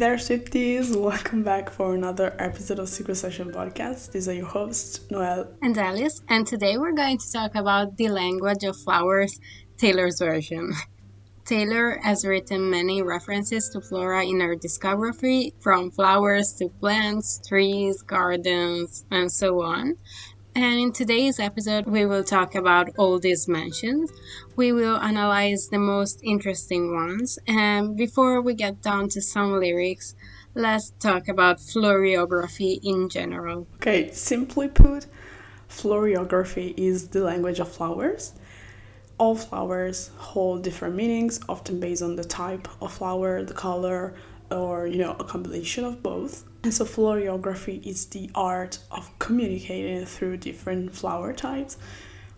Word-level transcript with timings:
there, 0.00 0.16
Swifties! 0.16 0.96
Welcome 0.96 1.42
back 1.42 1.68
for 1.68 1.94
another 1.94 2.34
episode 2.38 2.78
of 2.78 2.88
Secret 2.88 3.16
Session 3.16 3.52
Podcast. 3.52 4.12
These 4.12 4.28
are 4.28 4.32
your 4.32 4.46
hosts, 4.46 5.00
Noel 5.10 5.52
and 5.60 5.76
Alice, 5.76 6.22
and 6.30 6.46
today 6.46 6.78
we're 6.78 6.94
going 6.94 7.18
to 7.18 7.30
talk 7.30 7.54
about 7.54 7.98
the 7.98 8.08
language 8.08 8.64
of 8.64 8.78
flowers, 8.78 9.38
Taylor's 9.76 10.18
version. 10.18 10.72
Taylor 11.44 12.00
has 12.02 12.24
written 12.24 12.70
many 12.70 13.02
references 13.02 13.68
to 13.74 13.82
flora 13.82 14.24
in 14.24 14.40
her 14.40 14.56
discography, 14.56 15.52
from 15.60 15.90
flowers 15.90 16.54
to 16.54 16.70
plants, 16.80 17.38
trees, 17.46 18.00
gardens, 18.00 19.04
and 19.10 19.30
so 19.30 19.60
on. 19.60 19.98
And 20.54 20.80
in 20.80 20.92
today's 20.92 21.38
episode, 21.38 21.86
we 21.86 22.06
will 22.06 22.24
talk 22.24 22.54
about 22.54 22.88
all 22.98 23.18
these 23.18 23.46
mentions. 23.46 24.10
We 24.56 24.72
will 24.72 24.96
analyze 24.96 25.68
the 25.68 25.78
most 25.78 26.20
interesting 26.24 26.94
ones. 26.94 27.38
And 27.46 27.96
before 27.96 28.40
we 28.40 28.54
get 28.54 28.82
down 28.82 29.08
to 29.10 29.22
some 29.22 29.60
lyrics, 29.60 30.16
let's 30.54 30.90
talk 30.98 31.28
about 31.28 31.58
floriography 31.58 32.80
in 32.82 33.08
general. 33.08 33.68
Okay, 33.76 34.10
simply 34.12 34.68
put, 34.68 35.06
floriography 35.68 36.74
is 36.76 37.08
the 37.08 37.20
language 37.20 37.60
of 37.60 37.70
flowers 37.70 38.32
all 39.20 39.36
flowers 39.36 40.10
hold 40.16 40.62
different 40.62 40.94
meanings, 40.94 41.40
often 41.46 41.78
based 41.78 42.02
on 42.02 42.16
the 42.16 42.24
type 42.24 42.66
of 42.80 42.90
flower, 42.90 43.42
the 43.44 43.52
color, 43.52 44.14
or 44.50 44.86
you 44.86 44.98
know, 44.98 45.16
a 45.18 45.24
combination 45.24 45.84
of 45.84 46.02
both. 46.02 46.44
And 46.62 46.74
so 46.74 46.84
floriography 46.84 47.84
is 47.86 48.06
the 48.06 48.30
art 48.34 48.78
of 48.90 49.10
communicating 49.18 50.04
through 50.04 50.38
different 50.38 50.94
flower 50.94 51.32
types. 51.32 51.78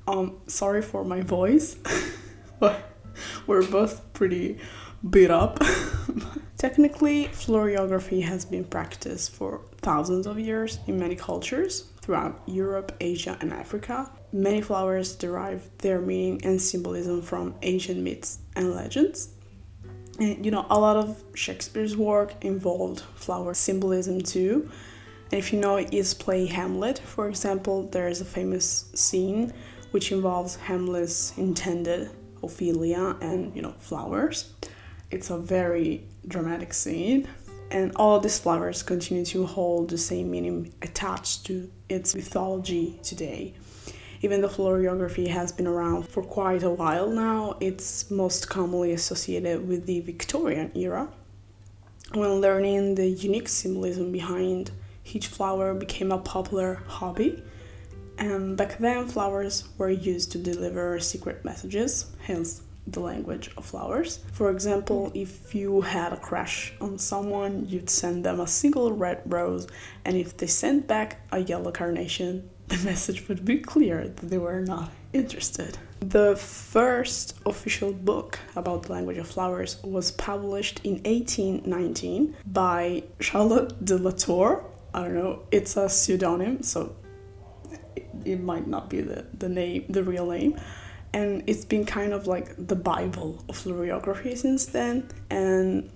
Um, 0.06 0.38
sorry 0.46 0.82
for 0.82 1.04
my 1.04 1.20
voice, 1.20 1.76
but 2.60 2.92
we're 3.46 3.66
both 3.66 4.12
pretty 4.12 4.58
beat 5.10 5.30
up. 5.30 5.58
Technically, 6.56 7.26
floriography 7.26 8.22
has 8.22 8.44
been 8.44 8.64
practiced 8.64 9.32
for 9.32 9.62
thousands 9.78 10.26
of 10.26 10.38
years 10.38 10.78
in 10.86 10.98
many 10.98 11.16
cultures 11.16 11.88
throughout 12.00 12.40
Europe, 12.46 12.94
Asia, 13.00 13.36
and 13.40 13.52
Africa. 13.52 14.10
Many 14.32 14.60
flowers 14.60 15.16
derive 15.16 15.68
their 15.78 16.00
meaning 16.00 16.40
and 16.44 16.60
symbolism 16.60 17.22
from 17.22 17.54
ancient 17.62 18.00
myths 18.00 18.38
and 18.54 18.74
legends. 18.74 19.30
And 20.18 20.44
you 20.44 20.50
know, 20.50 20.66
a 20.70 20.78
lot 20.78 20.96
of 20.96 21.22
Shakespeare's 21.34 21.96
work 21.96 22.44
involved 22.44 23.00
flower 23.14 23.54
symbolism 23.54 24.20
too. 24.20 24.70
And 25.30 25.38
if 25.38 25.52
you 25.52 25.58
know 25.58 25.76
his 25.76 26.14
play 26.14 26.46
Hamlet, 26.46 26.98
for 26.98 27.28
example, 27.28 27.88
there 27.88 28.08
is 28.08 28.20
a 28.20 28.24
famous 28.24 28.90
scene 28.94 29.52
which 29.92 30.12
involves 30.12 30.56
Hamlet's 30.56 31.36
intended 31.36 32.10
Ophelia 32.42 33.16
and 33.20 33.54
you 33.54 33.62
know 33.62 33.74
flowers. 33.78 34.52
It's 35.10 35.30
a 35.30 35.38
very 35.38 36.04
dramatic 36.26 36.72
scene 36.72 37.28
and 37.72 37.90
all 37.96 38.20
these 38.20 38.38
flowers 38.38 38.82
continue 38.82 39.24
to 39.24 39.46
hold 39.46 39.88
the 39.90 39.98
same 39.98 40.30
meaning 40.30 40.72
attached 40.82 41.46
to 41.46 41.70
its 41.88 42.14
mythology 42.14 43.00
today. 43.02 43.54
Even 44.24 44.40
though 44.40 44.48
floriography 44.48 45.26
has 45.26 45.50
been 45.50 45.66
around 45.66 46.08
for 46.08 46.22
quite 46.22 46.62
a 46.62 46.70
while 46.70 47.10
now, 47.10 47.56
it's 47.58 48.08
most 48.08 48.48
commonly 48.48 48.92
associated 48.92 49.66
with 49.66 49.84
the 49.86 49.98
Victorian 50.00 50.70
era. 50.76 51.08
When 52.14 52.40
learning 52.40 52.94
the 52.94 53.08
unique 53.08 53.48
symbolism 53.48 54.12
behind 54.12 54.70
each 55.04 55.26
flower 55.26 55.74
became 55.74 56.12
a 56.12 56.18
popular 56.18 56.74
hobby, 56.86 57.42
and 58.16 58.56
back 58.56 58.78
then 58.78 59.08
flowers 59.08 59.64
were 59.76 59.90
used 59.90 60.30
to 60.32 60.38
deliver 60.38 61.00
secret 61.00 61.44
messages, 61.44 62.06
hence 62.20 62.62
the 62.86 63.00
language 63.00 63.50
of 63.56 63.64
flowers. 63.64 64.20
For 64.32 64.50
example, 64.50 65.10
if 65.14 65.52
you 65.52 65.80
had 65.80 66.12
a 66.12 66.16
crush 66.16 66.74
on 66.80 66.98
someone, 66.98 67.66
you'd 67.68 67.90
send 67.90 68.24
them 68.24 68.38
a 68.38 68.46
single 68.46 68.92
red 68.92 69.22
rose, 69.26 69.66
and 70.04 70.16
if 70.16 70.36
they 70.36 70.46
sent 70.46 70.86
back 70.86 71.26
a 71.32 71.40
yellow 71.40 71.72
carnation, 71.72 72.48
the 72.68 72.78
message 72.78 73.28
would 73.28 73.44
be 73.44 73.58
clear 73.58 74.08
that 74.08 74.30
they 74.30 74.38
were 74.38 74.60
not 74.60 74.90
interested. 75.12 75.78
The 76.00 76.36
first 76.36 77.38
official 77.46 77.92
book 77.92 78.38
about 78.56 78.84
the 78.84 78.92
language 78.92 79.18
of 79.18 79.28
flowers 79.28 79.82
was 79.82 80.10
published 80.10 80.80
in 80.84 80.94
1819 81.04 82.36
by 82.46 83.04
Charlotte 83.20 83.84
de 83.84 83.98
la 83.98 84.10
Tour. 84.10 84.64
I 84.94 85.02
don't 85.02 85.14
know, 85.14 85.42
it's 85.50 85.76
a 85.76 85.88
pseudonym, 85.88 86.62
so 86.62 86.94
it, 87.96 88.06
it 88.24 88.40
might 88.40 88.66
not 88.66 88.90
be 88.90 89.00
the, 89.00 89.26
the 89.38 89.48
name, 89.48 89.84
the 89.88 90.02
real 90.02 90.26
name 90.26 90.58
and 91.12 91.42
it's 91.46 91.64
been 91.64 91.84
kind 91.84 92.12
of 92.12 92.26
like 92.26 92.54
the 92.56 92.76
bible 92.76 93.42
of 93.48 93.56
floriography 93.56 94.36
since 94.36 94.66
then 94.66 95.06
and 95.30 95.90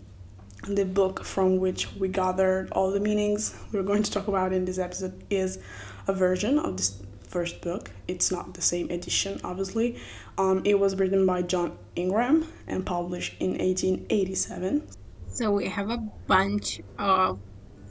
the 0.65 0.85
book 0.85 1.25
from 1.25 1.59
which 1.59 1.95
we 1.97 2.09
gathered 2.09 2.71
all 2.73 2.91
the 2.91 3.01
meanings 3.01 3.55
we're 3.73 3.83
going 3.83 4.03
to 4.03 4.11
talk 4.11 4.29
about 4.29 4.53
in 4.53 4.65
this 4.65 4.79
episode 4.79 5.25
is 5.31 5.59
a 6.07 6.13
version 6.13 6.59
of 6.59 6.77
this 6.77 7.03
first 7.27 7.61
book 7.61 7.91
it's 8.07 8.31
not 8.31 8.55
the 8.55 8.63
same 8.63 8.89
edition 8.91 9.41
obviously 9.43 9.99
um, 10.39 10.63
it 10.65 10.79
was 10.79 10.97
written 10.97 11.27
by 11.27 11.43
john 11.43 11.77
ingram 11.97 12.47
and 12.67 12.87
published 12.87 13.35
in 13.41 13.51
1887 13.51 14.87
so 15.29 15.53
we 15.53 15.69
have 15.69 15.91
a 15.91 15.99
bunch 16.27 16.81
of 16.99 17.39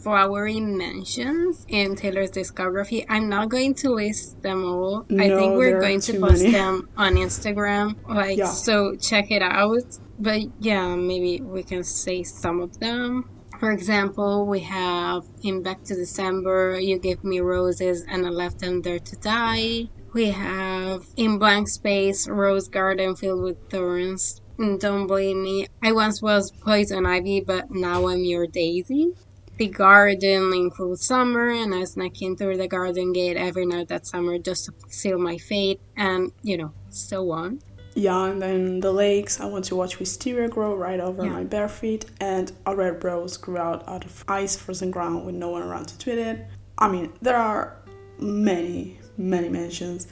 flowery 0.05 0.59
mentions 0.59 1.65
in 1.67 1.95
Taylor's 1.95 2.29
discography. 2.29 3.07
I'm 3.09 3.27
not 3.27 3.49
going 3.49 3.73
to 3.81 3.89
list 3.89 4.39
them 4.43 4.63
all. 4.63 5.03
No, 5.09 5.23
I 5.23 5.29
think 5.29 5.57
we're 5.57 5.79
going 5.79 5.99
to 6.01 6.19
post 6.19 6.43
many. 6.43 6.51
them 6.51 6.87
on 6.95 7.15
Instagram. 7.15 7.95
Like 8.07 8.37
yeah. 8.37 8.45
so 8.45 8.95
check 8.95 9.31
it 9.31 9.41
out. 9.41 9.97
But 10.19 10.41
yeah, 10.59 10.95
maybe 10.95 11.41
we 11.41 11.63
can 11.63 11.83
say 11.83 12.21
some 12.21 12.61
of 12.61 12.79
them. 12.79 13.27
For 13.59 13.71
example, 13.71 14.45
we 14.45 14.59
have 14.61 15.23
in 15.41 15.63
Back 15.63 15.83
to 15.85 15.95
December, 15.95 16.77
You 16.79 16.99
Gave 16.99 17.23
Me 17.23 17.39
Roses 17.39 18.03
and 18.07 18.25
I 18.25 18.29
Left 18.29 18.59
Them 18.59 18.81
There 18.81 18.99
to 18.99 19.15
Die. 19.17 19.87
We 20.13 20.31
have 20.31 21.05
In 21.15 21.39
Blank 21.39 21.69
Space, 21.69 22.27
Rose 22.27 22.67
Garden 22.67 23.15
Filled 23.15 23.43
with 23.43 23.69
Thorns. 23.69 24.41
Don't 24.57 25.07
blame 25.07 25.43
me. 25.43 25.67
I 25.81 25.93
once 25.93 26.21
was 26.21 26.51
poison 26.51 27.05
ivy, 27.05 27.41
but 27.41 27.71
now 27.71 28.07
I'm 28.07 28.23
your 28.23 28.47
daisy 28.47 29.13
the 29.57 29.67
garden 29.67 30.53
in 30.53 30.69
cruel 30.69 30.97
summer 30.97 31.49
and 31.49 31.73
I 31.73 31.79
was 31.79 31.93
sneaking 31.93 32.35
through 32.35 32.57
the 32.57 32.67
garden 32.67 33.13
gate 33.13 33.37
every 33.37 33.65
night 33.65 33.87
that 33.87 34.05
summer 34.05 34.37
just 34.37 34.65
to 34.65 34.73
seal 34.89 35.17
my 35.17 35.37
fate 35.37 35.79
and 35.95 36.33
you 36.43 36.57
know 36.57 36.73
so 36.89 37.31
on 37.31 37.61
yeah 37.95 38.25
and 38.27 38.41
then 38.41 38.79
the 38.81 38.91
lakes 38.91 39.39
i 39.39 39.45
want 39.45 39.65
to 39.65 39.75
watch 39.75 39.99
wisteria 39.99 40.47
grow 40.47 40.75
right 40.75 40.99
over 40.99 41.23
yeah. 41.23 41.31
my 41.31 41.43
bare 41.43 41.69
feet 41.69 42.05
and 42.19 42.51
a 42.65 42.75
red 42.75 43.03
rose 43.03 43.37
grew 43.37 43.57
out 43.57 43.87
out 43.87 44.05
of 44.05 44.23
ice 44.27 44.55
frozen 44.55 44.91
ground 44.91 45.25
with 45.25 45.35
no 45.35 45.49
one 45.49 45.63
around 45.63 45.85
to 45.85 45.97
tweet 45.97 46.17
it 46.17 46.45
i 46.77 46.87
mean 46.87 47.11
there 47.21 47.37
are 47.37 47.77
many 48.19 48.99
many 49.17 49.49
mentions 49.49 50.07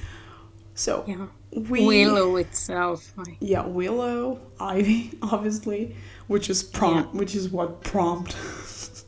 so 0.75 1.03
yeah 1.07 1.27
we, 1.69 1.85
willow 1.85 2.37
itself 2.37 3.13
like. 3.17 3.37
yeah 3.39 3.63
willow 3.65 4.39
ivy 4.59 5.11
obviously 5.21 5.95
which 6.27 6.49
is 6.49 6.63
prompt 6.63 7.13
yeah. 7.13 7.19
which 7.19 7.35
is 7.35 7.49
what 7.49 7.83
prompt 7.83 8.35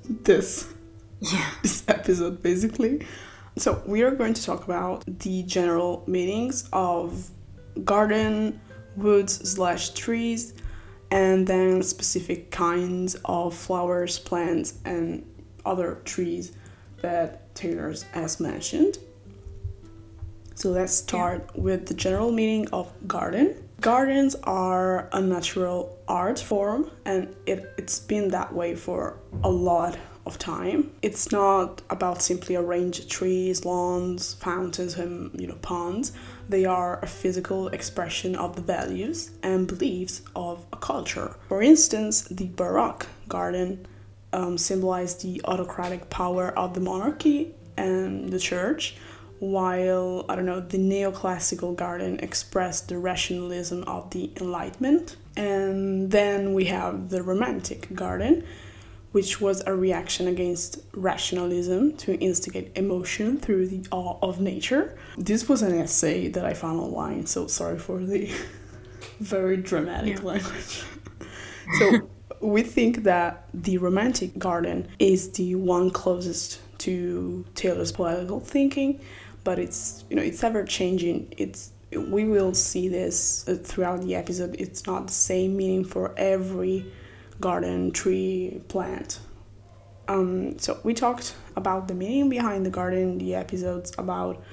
this 0.23 0.75
yeah. 1.19 1.49
this 1.61 1.83
episode 1.87 2.41
basically. 2.41 3.05
So 3.57 3.81
we 3.85 4.03
are 4.03 4.11
going 4.11 4.33
to 4.33 4.43
talk 4.43 4.65
about 4.65 5.03
the 5.07 5.43
general 5.43 6.03
meanings 6.07 6.67
of 6.73 7.29
garden, 7.83 8.59
woods 8.95 9.49
slash 9.49 9.89
trees, 9.89 10.53
and 11.11 11.47
then 11.47 11.83
specific 11.83 12.51
kinds 12.51 13.15
of 13.25 13.53
flowers, 13.55 14.19
plants, 14.19 14.79
and 14.85 15.25
other 15.65 15.99
trees 16.05 16.53
that 17.01 17.53
Taylor's 17.55 18.03
has 18.13 18.39
mentioned. 18.39 18.97
So 20.55 20.69
let's 20.69 20.93
start 20.93 21.49
yeah. 21.53 21.61
with 21.61 21.87
the 21.87 21.93
general 21.93 22.31
meaning 22.31 22.67
of 22.71 22.91
garden. 23.07 23.55
Gardens 23.81 24.35
are 24.43 25.09
a 25.11 25.21
natural 25.21 25.99
art 26.07 26.39
form 26.39 26.89
and 27.05 27.35
it, 27.45 27.73
it's 27.77 27.99
been 27.99 28.29
that 28.29 28.53
way 28.53 28.73
for 28.73 29.19
a 29.43 29.49
lot 29.49 29.97
of 30.25 30.39
time. 30.39 30.91
It's 31.01 31.31
not 31.31 31.81
about 31.89 32.21
simply 32.21 32.55
arranged 32.55 33.09
trees, 33.09 33.65
lawns, 33.65 34.35
fountains, 34.35 34.95
and 34.95 35.39
you 35.39 35.47
know 35.47 35.55
ponds. 35.61 36.13
They 36.47 36.65
are 36.65 36.99
a 37.01 37.07
physical 37.07 37.69
expression 37.69 38.35
of 38.35 38.55
the 38.55 38.61
values 38.61 39.31
and 39.41 39.67
beliefs 39.67 40.21
of 40.35 40.65
a 40.71 40.77
culture. 40.77 41.35
For 41.47 41.61
instance, 41.61 42.21
the 42.21 42.47
Baroque 42.47 43.07
garden 43.27 43.87
um, 44.31 44.57
symbolized 44.57 45.21
the 45.21 45.41
autocratic 45.45 46.09
power 46.09 46.49
of 46.49 46.73
the 46.73 46.81
monarchy 46.81 47.53
and 47.77 48.29
the 48.29 48.39
church, 48.39 48.95
while 49.39 50.25
I 50.29 50.35
don't 50.35 50.45
know 50.45 50.59
the 50.59 50.77
neoclassical 50.77 51.75
garden 51.75 52.19
expressed 52.19 52.89
the 52.89 52.97
rationalism 52.97 53.83
of 53.83 54.11
the 54.11 54.31
Enlightenment. 54.39 55.17
And 55.35 56.11
then 56.11 56.53
we 56.53 56.65
have 56.65 57.09
the 57.09 57.23
Romantic 57.23 57.93
garden, 57.93 58.45
which 59.15 59.39
was 59.39 59.63
a 59.65 59.73
reaction 59.73 60.27
against 60.27 60.77
rationalism 60.91 61.95
to 61.95 62.19
instigate 62.19 62.69
emotion 62.75 63.37
through 63.37 63.65
the 63.65 63.81
awe 63.89 64.17
of 64.21 64.41
nature. 64.41 64.97
This 65.17 65.47
was 65.47 65.61
an 65.61 65.73
essay 65.73 66.27
that 66.27 66.43
I 66.43 66.53
found 66.53 66.81
online, 66.81 67.25
so 67.25 67.47
sorry 67.47 67.79
for 67.79 68.03
the 68.03 68.29
very 69.21 69.55
dramatic 69.55 70.17
yeah. 70.17 70.23
language. 70.25 70.83
so 71.79 72.09
we 72.41 72.61
think 72.61 73.03
that 73.03 73.47
the 73.53 73.77
romantic 73.77 74.37
garden 74.37 74.89
is 74.99 75.31
the 75.31 75.55
one 75.55 75.91
closest 75.91 76.59
to 76.79 77.45
Taylor's 77.55 77.93
political 77.93 78.41
thinking, 78.41 78.99
but 79.45 79.59
it's 79.59 80.03
you 80.09 80.17
know 80.17 80.23
it's 80.23 80.43
ever 80.43 80.65
changing. 80.65 81.33
It's 81.37 81.71
we 81.95 82.25
will 82.25 82.53
see 82.53 82.89
this 82.89 83.47
uh, 83.47 83.55
throughout 83.63 84.01
the 84.01 84.13
episode. 84.13 84.57
It's 84.59 84.85
not 84.85 85.07
the 85.07 85.13
same 85.13 85.55
meaning 85.55 85.85
for 85.85 86.13
every 86.17 86.91
garden, 87.39 87.91
tree, 87.91 88.61
plant. 88.67 89.19
Um, 90.07 90.59
so 90.59 90.79
we 90.83 90.93
talked 90.93 91.35
about 91.55 91.87
the 91.87 91.93
meaning 91.93 92.29
behind 92.29 92.65
the 92.65 92.69
garden, 92.69 93.17
the 93.17 93.35
episodes 93.35 93.91
about 93.97 94.43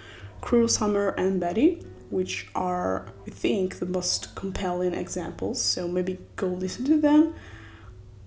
Cruel 0.40 0.68
Summer 0.68 1.10
and 1.10 1.40
Betty, 1.40 1.84
which 2.10 2.48
are, 2.54 3.06
I 3.26 3.30
think, 3.30 3.78
the 3.78 3.86
most 3.86 4.34
compelling 4.34 4.94
examples. 4.94 5.62
So 5.62 5.88
maybe 5.88 6.18
go 6.36 6.48
listen 6.48 6.84
to 6.86 7.00
them. 7.00 7.34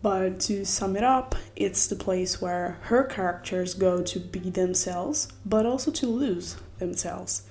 But 0.01 0.39
to 0.41 0.65
sum 0.65 0.95
it 0.95 1.03
up, 1.03 1.33
it's 1.55 1.87
the 1.87 1.95
place 1.95 2.39
where 2.39 2.77
her 2.81 3.03
characters 3.05 3.73
go 3.73 4.03
to 4.03 4.19
be 4.19 4.51
themselves, 4.51 5.29
but 5.45 5.65
also 5.65 5.89
to 5.91 6.05
lose 6.05 6.57
themselves. 6.77 7.43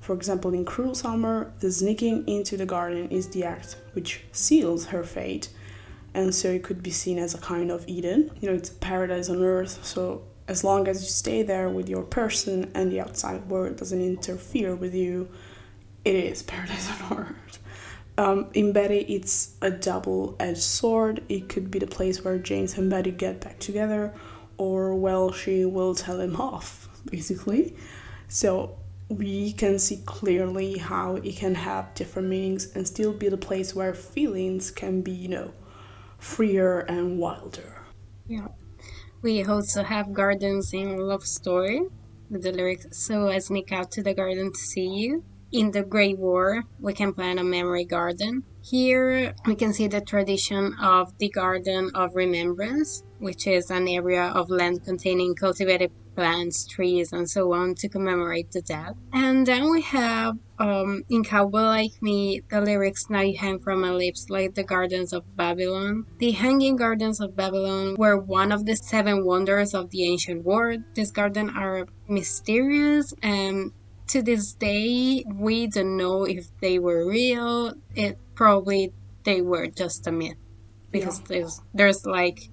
For 0.00 0.14
example, 0.14 0.54
in 0.54 0.64
Cruel 0.64 0.94
Summer, 0.94 1.52
the 1.58 1.72
sneaking 1.72 2.26
into 2.28 2.56
the 2.56 2.66
garden 2.66 3.08
is 3.10 3.28
the 3.28 3.42
act 3.44 3.76
which 3.94 4.22
seals 4.30 4.86
her 4.86 5.02
fate, 5.02 5.48
and 6.18 6.34
so 6.34 6.48
it 6.50 6.64
could 6.64 6.82
be 6.82 6.90
seen 6.90 7.16
as 7.16 7.32
a 7.32 7.38
kind 7.38 7.70
of 7.70 7.86
Eden. 7.86 8.30
You 8.40 8.48
know, 8.48 8.56
it's 8.56 8.70
paradise 8.70 9.28
on 9.30 9.40
earth, 9.42 9.84
so 9.84 10.24
as 10.48 10.64
long 10.64 10.88
as 10.88 11.00
you 11.02 11.08
stay 11.08 11.44
there 11.44 11.68
with 11.68 11.88
your 11.88 12.02
person 12.02 12.72
and 12.74 12.90
the 12.90 13.00
outside 13.00 13.48
world 13.48 13.76
doesn't 13.76 14.02
interfere 14.02 14.74
with 14.74 14.94
you, 14.94 15.28
it 16.04 16.16
is 16.16 16.42
paradise 16.42 16.90
on 17.02 17.18
earth. 17.18 17.58
Um, 18.16 18.48
in 18.52 18.72
Betty, 18.72 19.00
it's 19.16 19.54
a 19.62 19.70
double 19.70 20.34
edged 20.40 20.62
sword. 20.62 21.22
It 21.28 21.48
could 21.48 21.70
be 21.70 21.78
the 21.78 21.86
place 21.86 22.24
where 22.24 22.36
James 22.36 22.76
and 22.76 22.90
Betty 22.90 23.12
get 23.12 23.40
back 23.40 23.60
together, 23.60 24.12
or, 24.56 24.96
well, 24.96 25.30
she 25.30 25.64
will 25.64 25.94
tell 25.94 26.18
him 26.20 26.34
off, 26.34 26.88
basically. 27.08 27.76
So 28.26 28.76
we 29.08 29.52
can 29.52 29.78
see 29.78 30.02
clearly 30.04 30.78
how 30.78 31.16
it 31.16 31.36
can 31.36 31.54
have 31.54 31.94
different 31.94 32.28
meanings 32.28 32.74
and 32.74 32.88
still 32.88 33.12
be 33.12 33.28
the 33.28 33.36
place 33.36 33.72
where 33.72 33.94
feelings 33.94 34.72
can 34.72 35.02
be, 35.02 35.12
you 35.12 35.28
know, 35.28 35.52
freer 36.18 36.80
and 36.80 37.18
wilder. 37.18 37.82
Yeah. 38.26 38.48
We 39.22 39.42
also 39.44 39.82
have 39.82 40.12
gardens 40.12 40.72
in 40.74 40.98
Love 40.98 41.26
Story 41.26 41.82
with 42.30 42.42
the 42.42 42.52
lyrics 42.52 42.86
So 42.90 43.28
I 43.28 43.38
sneak 43.38 43.72
out 43.72 43.90
to 43.92 44.02
the 44.02 44.14
garden 44.14 44.52
to 44.52 44.58
see 44.58 44.86
you 44.86 45.24
in 45.50 45.70
the 45.70 45.82
Great 45.82 46.18
War, 46.18 46.64
we 46.78 46.92
can 46.92 47.14
plant 47.14 47.38
a 47.38 47.44
memory 47.44 47.84
garden. 47.84 48.44
Here, 48.62 49.34
we 49.46 49.54
can 49.54 49.72
see 49.72 49.86
the 49.86 50.02
tradition 50.02 50.74
of 50.74 51.16
the 51.16 51.30
Garden 51.30 51.90
of 51.94 52.14
Remembrance, 52.14 53.02
which 53.18 53.46
is 53.46 53.70
an 53.70 53.88
area 53.88 54.24
of 54.24 54.50
land 54.50 54.84
containing 54.84 55.34
cultivated 55.34 55.90
plants, 56.18 56.66
trees, 56.66 57.12
and 57.12 57.30
so 57.30 57.52
on 57.52 57.76
to 57.76 57.88
commemorate 57.88 58.50
the 58.50 58.60
dead. 58.60 58.92
And 59.12 59.46
then 59.46 59.70
we 59.70 59.82
have 59.82 60.36
um, 60.58 61.04
in 61.08 61.22
Cowboy 61.22 61.60
Like 61.60 62.02
Me 62.02 62.42
the 62.50 62.60
lyrics 62.60 63.08
Now 63.08 63.20
You 63.20 63.38
Hang 63.38 63.60
From 63.60 63.82
My 63.82 63.92
Lips 63.92 64.28
like 64.28 64.56
the 64.56 64.64
Gardens 64.64 65.12
of 65.12 65.22
Babylon. 65.36 66.06
The 66.18 66.32
Hanging 66.32 66.74
Gardens 66.74 67.20
of 67.20 67.36
Babylon 67.36 67.94
were 67.96 68.18
one 68.18 68.50
of 68.50 68.66
the 68.66 68.74
seven 68.74 69.24
wonders 69.24 69.74
of 69.74 69.90
the 69.90 70.10
ancient 70.10 70.44
world. 70.44 70.82
These 70.94 71.12
gardens 71.12 71.52
are 71.54 71.86
mysterious 72.08 73.14
and 73.22 73.70
to 74.08 74.20
this 74.20 74.54
day, 74.54 75.24
we 75.32 75.68
don't 75.68 75.96
know 75.96 76.24
if 76.24 76.46
they 76.60 76.80
were 76.80 77.06
real. 77.06 77.74
It 77.94 78.18
probably 78.34 78.92
they 79.22 79.40
were 79.40 79.68
just 79.68 80.08
a 80.08 80.10
myth 80.10 80.38
because 80.90 81.20
yeah. 81.20 81.26
there's 81.28 81.60
there's 81.74 82.06
like 82.06 82.50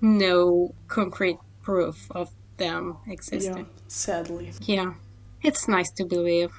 no 0.00 0.74
concrete 0.88 1.38
proof 1.60 2.10
of 2.12 2.30
them 2.56 2.98
existing. 3.06 3.66
Yeah, 3.66 3.82
sadly. 3.88 4.52
Yeah, 4.62 4.94
it's 5.42 5.68
nice 5.68 5.90
to 5.92 6.04
believe. 6.04 6.50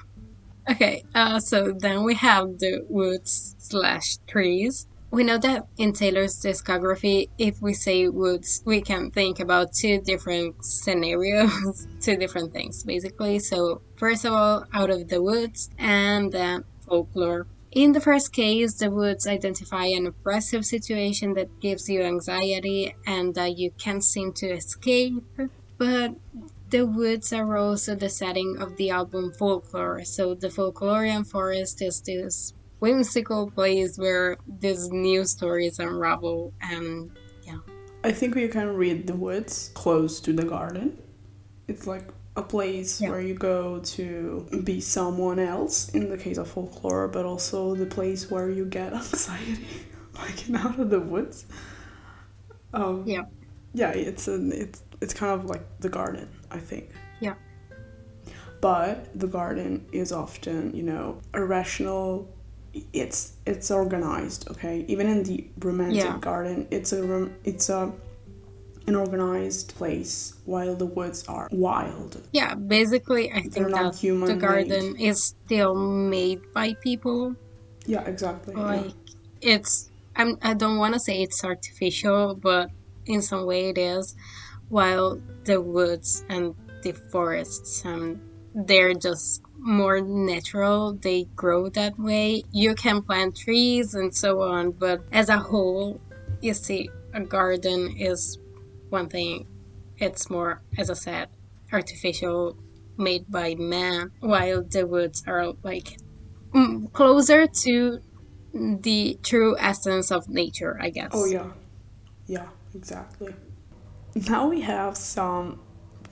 Okay, 0.68 1.04
uh, 1.14 1.38
so 1.38 1.72
then 1.72 2.02
we 2.02 2.14
have 2.14 2.58
the 2.58 2.84
woods 2.88 3.54
slash 3.58 4.16
trees 4.26 4.86
we 5.10 5.24
know 5.24 5.38
that 5.38 5.66
in 5.78 5.92
Taylor's 5.92 6.42
discography, 6.42 7.30
if 7.38 7.62
we 7.62 7.72
say 7.72 8.08
woods, 8.08 8.62
we 8.64 8.80
can 8.80 9.10
think 9.10 9.40
about 9.40 9.72
two 9.72 10.00
different 10.00 10.64
scenarios, 10.64 11.86
two 12.00 12.16
different 12.16 12.52
things, 12.52 12.82
basically. 12.82 13.38
So, 13.38 13.80
first 13.96 14.24
of 14.24 14.32
all, 14.32 14.64
out 14.72 14.90
of 14.90 15.08
the 15.08 15.22
woods, 15.22 15.70
and 15.78 16.32
then 16.32 16.64
folklore. 16.86 17.46
In 17.72 17.92
the 17.92 18.00
first 18.00 18.32
case, 18.32 18.74
the 18.74 18.90
woods 18.90 19.26
identify 19.26 19.86
an 19.86 20.06
oppressive 20.06 20.64
situation 20.64 21.34
that 21.34 21.60
gives 21.60 21.88
you 21.88 22.02
anxiety 22.02 22.94
and 23.06 23.34
that 23.34 23.58
you 23.58 23.70
can't 23.72 24.04
seem 24.04 24.32
to 24.34 24.46
escape. 24.48 25.22
But 25.78 26.14
the 26.70 26.86
woods 26.86 27.32
are 27.32 27.56
also 27.56 27.94
the 27.94 28.08
setting 28.08 28.56
of 28.60 28.76
the 28.76 28.90
album 28.90 29.32
Folklore. 29.32 30.04
So 30.04 30.34
the 30.34 30.48
Folklorian 30.48 31.26
Forest 31.26 31.82
is 31.82 32.00
this 32.00 32.54
whimsical 32.80 33.50
place 33.50 33.96
where 33.96 34.36
these 34.60 34.90
new 34.90 35.24
stories 35.24 35.78
unravel 35.78 36.52
and 36.60 37.10
yeah. 37.42 37.58
I 38.04 38.12
think 38.12 38.34
we 38.34 38.48
can 38.48 38.76
read 38.76 39.06
the 39.06 39.14
woods 39.14 39.70
close 39.74 40.20
to 40.20 40.32
the 40.32 40.44
garden. 40.44 40.98
It's 41.68 41.86
like 41.86 42.08
a 42.36 42.42
place 42.42 43.00
yeah. 43.00 43.10
where 43.10 43.20
you 43.20 43.34
go 43.34 43.80
to 43.80 44.46
be 44.62 44.80
someone 44.80 45.38
else 45.38 45.88
in 45.90 46.10
the 46.10 46.18
case 46.18 46.36
of 46.36 46.48
folklore, 46.48 47.08
but 47.08 47.24
also 47.24 47.74
the 47.74 47.86
place 47.86 48.30
where 48.30 48.50
you 48.50 48.66
get 48.66 48.92
anxiety, 48.92 49.86
like 50.14 50.50
out 50.54 50.78
of 50.78 50.90
the 50.90 51.00
woods. 51.00 51.46
Um, 52.74 53.04
yeah. 53.06 53.22
Yeah, 53.76 53.90
it's 53.90 54.26
an 54.26 54.52
it's 54.52 54.82
it's 55.02 55.12
kind 55.12 55.38
of 55.38 55.44
like 55.44 55.62
the 55.80 55.90
garden, 55.90 56.28
I 56.50 56.58
think. 56.58 56.88
Yeah. 57.20 57.34
But 58.62 59.18
the 59.18 59.26
garden 59.26 59.84
is 59.92 60.12
often, 60.12 60.74
you 60.74 60.82
know, 60.82 61.20
irrational 61.34 62.26
it's 62.92 63.32
it's 63.46 63.70
organized 63.70 64.50
okay 64.50 64.84
even 64.86 65.06
in 65.06 65.22
the 65.22 65.48
romantic 65.60 66.04
yeah. 66.04 66.18
garden 66.18 66.68
it's 66.70 66.92
a 66.92 67.30
it's 67.42 67.70
a 67.70 67.90
an 68.86 68.94
organized 68.94 69.74
place 69.76 70.34
while 70.44 70.74
the 70.74 70.84
woods 70.84 71.24
are 71.26 71.48
wild 71.52 72.20
yeah 72.32 72.54
basically 72.54 73.32
i 73.32 73.40
think 73.40 73.70
that 73.70 73.94
the 73.94 74.36
garden 74.38 74.92
made. 74.92 75.08
is 75.08 75.24
still 75.24 75.74
made 75.74 76.40
by 76.52 76.74
people 76.82 77.34
yeah 77.86 78.02
exactly 78.02 78.54
like 78.54 78.84
yeah. 78.84 79.54
it's 79.54 79.90
I'm, 80.14 80.36
i 80.42 80.52
don't 80.52 80.76
want 80.76 80.92
to 80.92 81.00
say 81.00 81.22
it's 81.22 81.42
artificial 81.42 82.34
but 82.34 82.70
in 83.06 83.22
some 83.22 83.46
way 83.46 83.68
it 83.68 83.78
is 83.78 84.14
while 84.68 85.20
the 85.44 85.60
woods 85.60 86.24
and 86.28 86.54
the 86.82 86.92
forests 86.92 87.84
and 87.84 88.20
they're 88.54 88.94
just 88.94 89.42
more 89.58 90.00
natural. 90.00 90.94
They 90.94 91.24
grow 91.34 91.68
that 91.70 91.98
way. 91.98 92.44
You 92.52 92.74
can 92.74 93.02
plant 93.02 93.36
trees 93.36 93.94
and 93.94 94.14
so 94.14 94.42
on 94.42 94.72
but 94.72 95.02
as 95.12 95.28
a 95.28 95.38
whole 95.38 96.00
you 96.40 96.54
see 96.54 96.90
a 97.14 97.20
garden 97.20 97.96
is 97.96 98.38
one 98.90 99.08
thing. 99.08 99.46
It's 99.98 100.28
more 100.28 100.62
as 100.76 100.90
i 100.90 100.94
said 100.94 101.28
artificial 101.72 102.56
made 102.98 103.30
by 103.30 103.54
man 103.54 104.12
while 104.20 104.62
the 104.62 104.86
woods 104.86 105.22
are 105.26 105.52
like 105.62 105.98
closer 106.92 107.46
to 107.46 107.98
the 108.52 109.18
true 109.22 109.56
essence 109.58 110.10
of 110.10 110.28
nature 110.28 110.78
i 110.80 110.90
guess. 110.90 111.10
Oh 111.12 111.26
yeah. 111.26 111.50
Yeah 112.26 112.48
exactly 112.76 113.34
now 114.28 114.48
we 114.48 114.60
have 114.62 114.96
some 114.96 115.60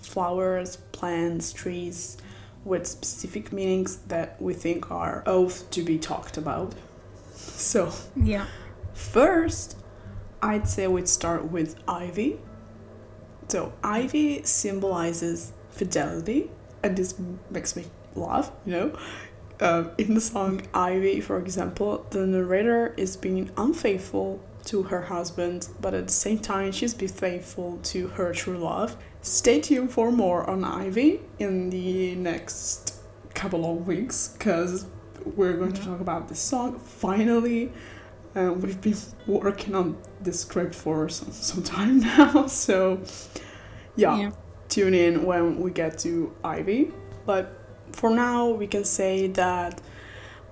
flowers 0.03 0.77
plants 0.93 1.53
trees 1.53 2.19
with 2.65 2.87
specific 2.87 3.53
meanings 3.53 3.97
that 4.09 4.41
we 4.41 4.55
think 4.55 4.91
are 4.91 5.23
oath 5.27 5.71
to 5.71 5.83
be 5.83 5.99
talked 5.99 6.37
about. 6.37 6.75
So, 7.37 7.93
yeah. 8.15 8.47
First, 8.93 9.77
I'd 10.41 10.69
say 10.69 10.87
we'd 10.87 11.09
start 11.09 11.51
with 11.51 11.75
ivy. 11.89 12.39
So, 13.49 13.73
ivy 13.83 14.45
symbolizes 14.45 15.53
fidelity, 15.71 16.51
and 16.85 16.97
this 16.97 17.17
makes 17.51 17.75
me 17.75 17.87
laugh, 18.15 18.53
you 18.65 18.73
know. 18.73 18.99
Uh, 19.61 19.89
in 19.99 20.15
the 20.15 20.21
song 20.21 20.63
Ivy, 20.73 21.21
for 21.21 21.39
example, 21.39 22.07
the 22.11 22.25
narrator 22.25 22.95
is 22.97 23.17
being 23.17 23.51
unfaithful 23.57 24.41
to 24.67 24.85
her 24.85 25.03
husband, 25.03 25.69
but 25.81 25.95
at 25.95 26.07
the 26.07 26.13
same 26.13 26.39
time, 26.39 26.73
she's 26.73 26.95
be 26.95 27.07
faithful 27.07 27.79
to 27.85 28.09
her 28.09 28.33
true 28.33 28.59
love. 28.59 28.97
Stay 29.23 29.61
tuned 29.61 29.93
for 29.93 30.11
more 30.11 30.49
on 30.49 30.65
Ivy 30.65 31.21
in 31.39 31.71
the 31.71 32.15
next 32.15 32.97
couple 33.35 33.71
of 33.71 33.87
weeks 33.87 34.29
because 34.29 34.87
we're 35.25 35.55
going 35.55 35.73
to 35.73 35.83
talk 35.83 36.01
about 36.01 36.29
this 36.29 36.41
song 36.41 36.79
finally. 36.79 37.73
Uh, 38.37 38.53
we've 38.53 38.81
been 38.81 38.97
working 39.27 39.75
on 39.75 39.97
this 40.21 40.41
script 40.41 40.75
for 40.75 41.09
some, 41.09 41.31
some 41.31 41.63
time 41.63 42.01
now, 42.19 42.47
so 42.47 43.01
yeah, 43.97 44.17
yeah, 44.19 44.31
tune 44.69 44.95
in 44.95 45.25
when 45.25 45.61
we 45.61 45.71
get 45.71 45.99
to 46.01 46.35
Ivy. 46.43 46.93
But 47.27 47.57
for 47.93 48.11
now, 48.11 48.49
we 48.49 48.67
can 48.67 48.85
say 48.85 49.29
that 49.29 49.81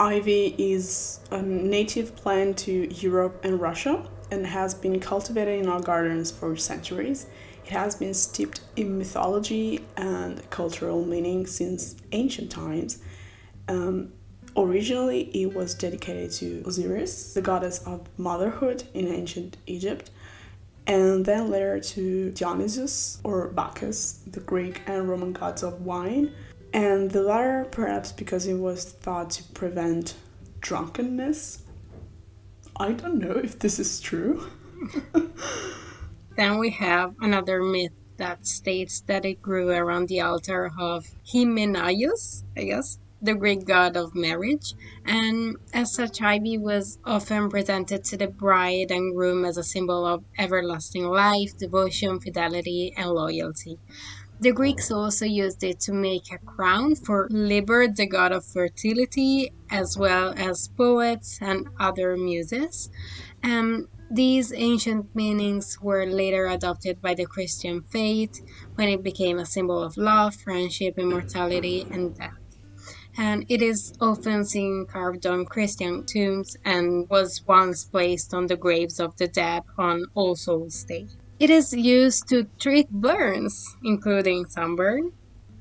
ivy 0.03 0.53
is 0.59 1.21
a 1.31 1.41
native 1.41 2.17
plant 2.17 2.59
to 2.59 2.93
Europe 2.93 3.45
and 3.45 3.61
Russia 3.61 4.05
and 4.33 4.45
has 4.45 4.75
been 4.75 4.99
cultivated 4.99 5.61
in 5.61 5.69
our 5.69 5.81
gardens 5.81 6.29
for 6.29 6.57
centuries. 6.57 7.27
It 7.65 7.71
has 7.71 7.95
been 7.95 8.13
steeped 8.13 8.63
in 8.75 8.99
mythology 8.99 9.85
and 9.97 10.51
cultural 10.51 11.07
meaning 11.07 11.47
since 11.47 11.95
ancient 12.11 12.51
times. 12.51 12.99
Um, 13.69 14.13
originally, 14.57 15.31
it 15.41 15.55
was 15.55 15.73
dedicated 15.73 16.33
to 16.33 16.65
Osiris, 16.67 17.35
the 17.35 17.43
goddess 17.43 17.79
of 17.87 18.09
motherhood 18.19 18.83
in 18.95 19.07
ancient 19.07 19.57
Egypt, 19.69 20.11
and 20.85 21.25
then 21.25 21.49
later 21.49 21.79
to 21.79 22.33
Dionysus 22.33 23.21
or 23.23 23.47
Bacchus, 23.51 24.25
the 24.27 24.41
Greek 24.41 24.83
and 24.89 25.09
Roman 25.09 25.33
gods 25.33 25.63
of 25.63 25.83
wine, 25.83 26.33
and 26.73 27.11
the 27.11 27.23
latter 27.23 27.67
perhaps 27.71 28.13
because 28.13 28.47
it 28.47 28.55
was 28.55 28.85
thought 28.85 29.31
to 29.31 29.43
prevent 29.55 30.15
drunkenness. 30.61 31.63
I 32.77 32.93
don't 32.93 33.19
know 33.19 33.33
if 33.33 33.59
this 33.59 33.79
is 33.79 34.01
true. 34.01 34.49
then 36.37 36.59
we 36.59 36.71
have 36.71 37.15
another 37.21 37.63
myth 37.63 37.93
that 38.17 38.47
states 38.47 39.03
that 39.03 39.25
it 39.25 39.43
grew 39.43 39.71
around 39.71 40.09
the 40.09 40.21
altar 40.21 40.73
of 40.79 41.07
Hymenaios, 41.27 42.45
I 42.57 42.65
guess, 42.65 42.99
the 43.21 43.35
Greek 43.35 43.65
god 43.65 43.97
of 43.97 44.17
marriage, 44.17 44.75
and 45.05 45.57
as 45.73 45.95
such, 45.95 46.21
ivy 46.21 46.59
was 46.59 46.99
often 47.05 47.49
presented 47.49 48.03
to 48.05 48.17
the 48.17 48.27
bride 48.27 48.91
and 48.91 49.15
groom 49.15 49.45
as 49.45 49.57
a 49.57 49.63
symbol 49.63 50.05
of 50.05 50.25
everlasting 50.39 51.07
life, 51.07 51.57
devotion, 51.57 52.19
fidelity, 52.19 52.93
and 52.97 53.11
loyalty. 53.11 53.79
The 54.43 54.51
Greeks 54.51 54.91
oh. 54.91 54.99
also 54.99 55.25
used 55.25 55.63
it 55.63 55.79
to 55.87 55.93
make 55.93 56.33
a 56.33 56.39
crown 56.39 56.97
for 56.97 57.29
Liber, 57.31 57.87
the 57.87 58.07
god 58.07 58.33
of 58.33 58.45
fertility, 58.45 59.53
as 59.71 59.97
well 59.97 60.35
as 60.37 60.67
poets 60.67 61.39
and 61.41 61.69
other 61.79 62.17
muses. 62.17 62.91
And 63.45 63.87
these 64.11 64.53
ancient 64.53 65.15
meanings 65.15 65.79
were 65.81 66.07
later 66.07 66.49
adopted 66.49 67.01
by 67.01 67.15
the 67.15 67.25
Christian 67.25 67.83
faith 67.83 68.41
when 68.75 68.89
it 68.89 69.05
became 69.05 69.39
a 69.39 69.47
symbol 69.47 69.81
of 69.81 69.97
love, 69.97 70.35
friendship, 70.35 70.99
immortality, 70.99 71.87
and 71.89 72.13
death 72.19 72.33
and 73.19 73.45
it 73.49 73.61
is 73.61 73.93
often 74.01 74.43
seen 74.43 74.87
carved 74.87 75.27
on 75.27 75.45
Christian 75.45 76.05
tombs 76.07 76.57
and 76.65 77.09
was 77.11 77.43
once 77.47 77.85
placed 77.85 78.33
on 78.33 78.47
the 78.47 78.57
graves 78.57 78.99
of 78.99 79.15
the 79.19 79.29
dead 79.29 79.63
on 79.77 80.07
All 80.15 80.35
Souls 80.35 80.83
Day. 80.85 81.07
It 81.43 81.51
is 81.51 81.73
used 81.73 82.29
to 82.29 82.47
treat 82.61 82.89
burns, 82.89 83.65
including 83.83 84.47
sunburn. 84.47 85.11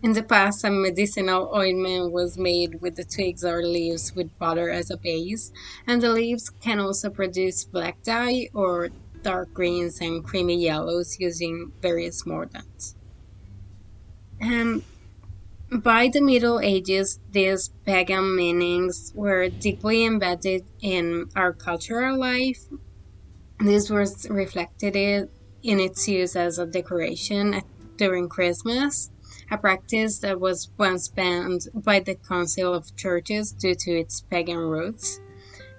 In 0.03 0.13
the 0.13 0.21
past, 0.21 0.63
a 0.63 0.69
medicinal 0.69 1.49
ointment 1.55 2.11
was 2.11 2.37
made 2.37 2.81
with 2.81 2.97
the 2.97 3.03
twigs 3.03 3.43
or 3.43 3.63
leaves 3.63 4.11
with 4.15 4.37
butter 4.37 4.69
as 4.69 4.91
a 4.91 4.97
base, 5.01 5.51
and 5.87 5.99
the 5.99 6.13
leaves 6.13 6.51
can 6.61 6.79
also 6.79 7.09
produce 7.09 7.65
black 7.65 7.97
dye 8.03 8.47
or 8.53 8.89
dark 9.23 9.49
greens 9.55 9.97
and 9.99 10.23
creamy 10.23 10.63
yellows 10.63 11.15
using 11.17 11.71
various 11.81 12.25
mordants. 12.27 12.93
And 14.39 14.83
by 15.71 16.09
the 16.13 16.21
Middle 16.21 16.59
Ages, 16.59 17.17
these 17.27 17.71
pagan 17.87 18.35
meanings 18.35 19.11
were 19.15 19.49
deeply 19.49 20.05
embedded 20.05 20.61
in 20.79 21.25
our 21.35 21.53
cultural 21.53 22.19
life. 22.19 22.67
This 23.59 23.89
was 23.89 24.27
reflected 24.29 24.95
in 25.63 25.79
its 25.79 26.07
use 26.07 26.35
as 26.35 26.59
a 26.59 26.65
decoration 26.65 27.61
during 27.97 28.29
Christmas, 28.29 29.11
a 29.49 29.57
practice 29.57 30.19
that 30.19 30.39
was 30.39 30.69
once 30.77 31.07
banned 31.07 31.67
by 31.73 31.99
the 31.99 32.15
Council 32.15 32.73
of 32.73 32.95
Churches 32.95 33.51
due 33.51 33.75
to 33.75 33.91
its 33.91 34.21
pagan 34.21 34.57
roots. 34.57 35.19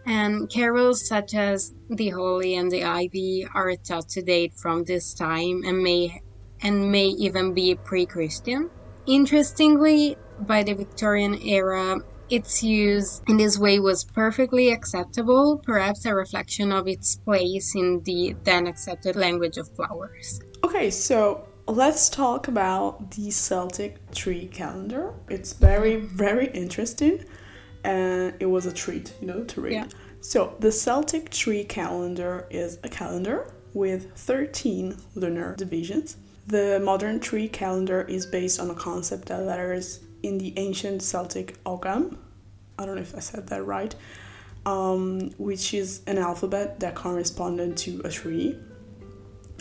And 0.04 0.50
carols 0.50 1.06
such 1.06 1.34
as 1.34 1.72
the 1.88 2.10
Holly 2.10 2.56
and 2.56 2.70
the 2.70 2.84
Ivy 2.84 3.46
are 3.54 3.74
thought 3.76 4.08
to 4.10 4.22
date 4.22 4.52
from 4.54 4.84
this 4.84 5.14
time 5.14 5.62
and 5.64 5.82
may 5.82 6.20
and 6.60 6.90
may 6.90 7.06
even 7.06 7.54
be 7.54 7.74
pre-Christian. 7.74 8.70
Interestingly, 9.06 10.16
by 10.38 10.62
the 10.62 10.74
Victorian 10.74 11.40
era, 11.42 12.00
its 12.32 12.62
use 12.62 13.20
in 13.28 13.36
this 13.36 13.58
way 13.58 13.78
was 13.78 14.04
perfectly 14.04 14.70
acceptable, 14.70 15.58
perhaps 15.58 16.06
a 16.06 16.14
reflection 16.14 16.72
of 16.72 16.88
its 16.88 17.16
place 17.16 17.74
in 17.74 18.02
the 18.04 18.34
then 18.44 18.66
accepted 18.66 19.16
language 19.16 19.58
of 19.58 19.68
flowers. 19.76 20.40
Okay, 20.64 20.90
so 20.90 21.46
let's 21.68 22.08
talk 22.08 22.48
about 22.48 23.10
the 23.10 23.30
Celtic 23.30 24.10
tree 24.12 24.46
calendar. 24.46 25.12
It's 25.28 25.52
very, 25.52 25.96
very 25.96 26.46
interesting, 26.46 27.22
and 27.84 28.34
it 28.40 28.46
was 28.46 28.64
a 28.64 28.72
treat, 28.72 29.12
you 29.20 29.26
know, 29.26 29.44
to 29.44 29.60
read. 29.60 29.72
Yeah. 29.74 29.88
So, 30.20 30.56
the 30.58 30.72
Celtic 30.72 31.30
tree 31.30 31.64
calendar 31.64 32.46
is 32.48 32.78
a 32.82 32.88
calendar 32.88 33.52
with 33.74 34.16
13 34.16 34.96
lunar 35.14 35.54
divisions 35.56 36.16
the 36.52 36.78
modern 36.84 37.18
tree 37.18 37.48
calendar 37.48 38.02
is 38.02 38.26
based 38.26 38.60
on 38.60 38.68
a 38.68 38.74
concept 38.74 39.28
that 39.28 39.42
letters 39.42 40.00
in 40.22 40.36
the 40.36 40.52
ancient 40.58 41.02
Celtic 41.02 41.56
ogham. 41.64 42.18
I 42.78 42.84
don't 42.84 42.96
know 42.96 43.00
if 43.00 43.16
I 43.16 43.20
said 43.20 43.46
that 43.46 43.64
right, 43.64 43.94
um, 44.66 45.30
which 45.38 45.72
is 45.72 46.02
an 46.06 46.18
alphabet 46.18 46.78
that 46.80 46.94
corresponded 46.94 47.78
to 47.78 48.02
a 48.04 48.10
tree. 48.10 48.58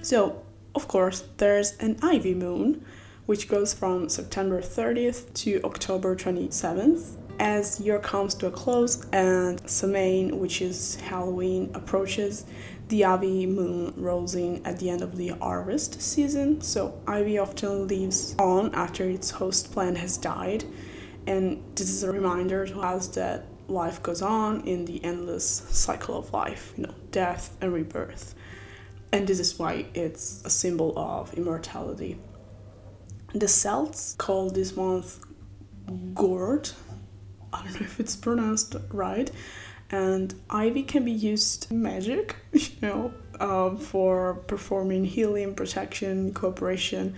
So, 0.01 0.43
of 0.75 0.89
course, 0.89 1.23
there's 1.37 1.77
an 1.77 1.97
ivy 2.03 2.33
moon, 2.33 2.83
which 3.25 3.47
goes 3.47 3.73
from 3.73 4.09
September 4.09 4.61
30th 4.61 5.33
to 5.35 5.61
October 5.63 6.13
27th. 6.13 7.15
As 7.39 7.79
year 7.79 7.99
comes 7.99 8.35
to 8.35 8.47
a 8.47 8.51
close 8.51 9.05
and 9.13 9.61
Samhain, 9.67 10.37
which 10.39 10.61
is 10.61 10.95
Halloween, 10.95 11.71
approaches, 11.73 12.45
the 12.91 13.05
ivy 13.05 13.45
moon 13.45 13.93
rolls 13.95 14.35
in 14.35 14.61
at 14.65 14.77
the 14.79 14.89
end 14.89 15.01
of 15.01 15.15
the 15.15 15.29
harvest 15.29 16.01
season, 16.01 16.59
so 16.59 17.01
ivy 17.07 17.37
often 17.37 17.87
leaves 17.87 18.35
on 18.37 18.75
after 18.75 19.05
its 19.09 19.31
host 19.31 19.71
plant 19.71 19.97
has 19.97 20.17
died, 20.17 20.65
and 21.25 21.63
this 21.73 21.89
is 21.89 22.03
a 22.03 22.11
reminder 22.11 22.67
to 22.67 22.81
us 22.81 23.07
that 23.07 23.45
life 23.69 24.03
goes 24.03 24.21
on 24.21 24.59
in 24.67 24.83
the 24.83 25.01
endless 25.05 25.45
cycle 25.69 26.17
of 26.17 26.33
life, 26.33 26.73
you 26.75 26.83
know, 26.83 26.93
death 27.11 27.55
and 27.61 27.71
rebirth. 27.71 28.35
And 29.13 29.25
this 29.25 29.39
is 29.39 29.57
why 29.57 29.85
it's 29.93 30.43
a 30.43 30.49
symbol 30.49 30.93
of 30.99 31.33
immortality. 31.35 32.19
The 33.33 33.47
Celts 33.47 34.15
call 34.17 34.49
this 34.49 34.75
month 34.75 35.23
Gord. 36.13 36.69
I 37.53 37.63
don't 37.63 37.79
know 37.79 37.85
if 37.85 38.01
it's 38.01 38.17
pronounced 38.17 38.75
right, 38.91 39.31
and 39.91 40.33
ivy 40.49 40.83
can 40.83 41.05
be 41.05 41.11
used 41.11 41.69
magic 41.71 42.35
you 42.53 42.69
know 42.81 43.13
uh, 43.41 43.75
for 43.75 44.35
performing 44.47 45.03
healing 45.03 45.53
protection 45.55 46.33
cooperation 46.33 47.15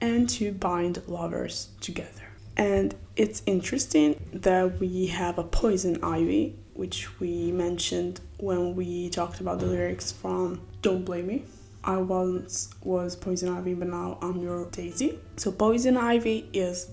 and 0.00 0.28
to 0.28 0.52
bind 0.52 1.02
lovers 1.06 1.68
together. 1.80 2.10
And 2.56 2.94
it's 3.16 3.42
interesting 3.46 4.20
that 4.32 4.78
we 4.80 5.06
have 5.06 5.38
a 5.38 5.44
poison 5.44 6.02
ivy 6.02 6.58
which 6.74 7.18
we 7.20 7.52
mentioned 7.52 8.20
when 8.38 8.74
we 8.76 9.08
talked 9.08 9.40
about 9.40 9.60
the 9.60 9.66
lyrics 9.66 10.12
from 10.12 10.60
don't 10.82 11.04
blame 11.04 11.26
me. 11.26 11.44
I 11.84 11.98
once 11.98 12.70
was 12.82 13.14
poison 13.14 13.48
ivy 13.50 13.74
but 13.74 13.88
now 13.88 14.18
i'm 14.22 14.40
your 14.42 14.70
daisy. 14.70 15.18
So 15.36 15.52
poison 15.52 15.96
ivy 15.96 16.48
is 16.52 16.90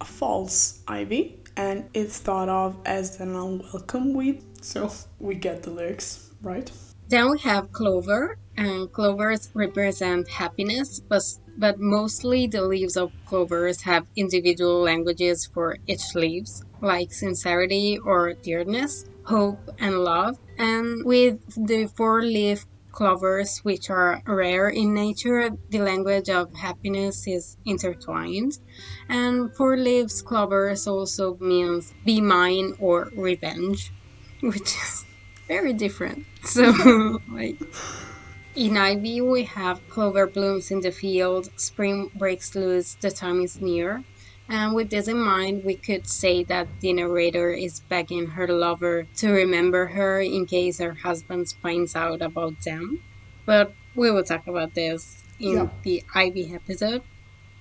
a 0.00 0.04
false 0.04 0.82
ivy 0.88 1.40
and 1.56 1.88
it's 1.94 2.18
thought 2.18 2.48
of 2.48 2.76
as 2.84 3.20
an 3.20 3.34
unwelcome 3.34 4.14
weed 4.14 4.42
so 4.60 4.90
we 5.18 5.34
get 5.34 5.62
the 5.62 5.70
lyrics, 5.70 6.30
right? 6.42 6.70
Then 7.08 7.30
we 7.30 7.38
have 7.40 7.72
clover, 7.72 8.38
and 8.56 8.92
clovers 8.92 9.50
represent 9.54 10.28
happiness, 10.28 11.00
but, 11.00 11.22
but 11.58 11.80
mostly 11.80 12.46
the 12.46 12.62
leaves 12.62 12.96
of 12.96 13.10
clovers 13.26 13.82
have 13.82 14.06
individual 14.16 14.80
languages 14.82 15.46
for 15.52 15.76
each 15.86 16.14
leaves, 16.14 16.64
like 16.80 17.12
sincerity 17.12 17.98
or 17.98 18.34
dearness, 18.34 19.06
hope 19.24 19.70
and 19.78 20.04
love. 20.04 20.38
And 20.58 21.04
with 21.04 21.40
the 21.56 21.86
four 21.86 22.22
leaf 22.22 22.66
clovers, 22.92 23.58
which 23.60 23.88
are 23.90 24.22
rare 24.26 24.68
in 24.68 24.94
nature, 24.94 25.50
the 25.70 25.78
language 25.78 26.28
of 26.28 26.54
happiness 26.54 27.26
is 27.26 27.56
intertwined. 27.64 28.58
And 29.08 29.54
four 29.56 29.76
leaves 29.76 30.22
clovers 30.22 30.86
also 30.86 31.36
means 31.40 31.94
be 32.04 32.20
mine 32.20 32.74
or 32.78 33.10
revenge. 33.16 33.92
which 34.52 34.74
is 34.76 35.04
very 35.48 35.72
different. 35.72 36.26
So, 36.42 37.20
like, 37.28 37.58
in 38.56 38.76
Ivy, 38.76 39.20
we 39.20 39.44
have 39.44 39.86
clover 39.90 40.26
blooms 40.26 40.70
in 40.70 40.80
the 40.80 40.90
field, 40.90 41.50
spring 41.56 42.10
breaks 42.14 42.54
loose, 42.54 42.94
the 42.94 43.10
time 43.10 43.42
is 43.42 43.60
near. 43.60 44.02
And 44.48 44.74
with 44.74 44.90
this 44.90 45.06
in 45.06 45.20
mind, 45.20 45.64
we 45.64 45.76
could 45.76 46.08
say 46.08 46.42
that 46.44 46.66
the 46.80 46.92
narrator 46.92 47.52
is 47.52 47.80
begging 47.80 48.26
her 48.28 48.48
lover 48.48 49.06
to 49.18 49.30
remember 49.30 49.86
her 49.86 50.20
in 50.20 50.46
case 50.46 50.78
her 50.78 50.94
husband 50.94 51.54
finds 51.62 51.94
out 51.94 52.20
about 52.20 52.60
them. 52.64 53.00
But 53.46 53.74
we 53.94 54.10
will 54.10 54.24
talk 54.24 54.48
about 54.48 54.74
this 54.74 55.22
in 55.38 55.54
yeah. 55.54 55.68
the 55.82 56.02
Ivy 56.14 56.52
episode. 56.52 57.02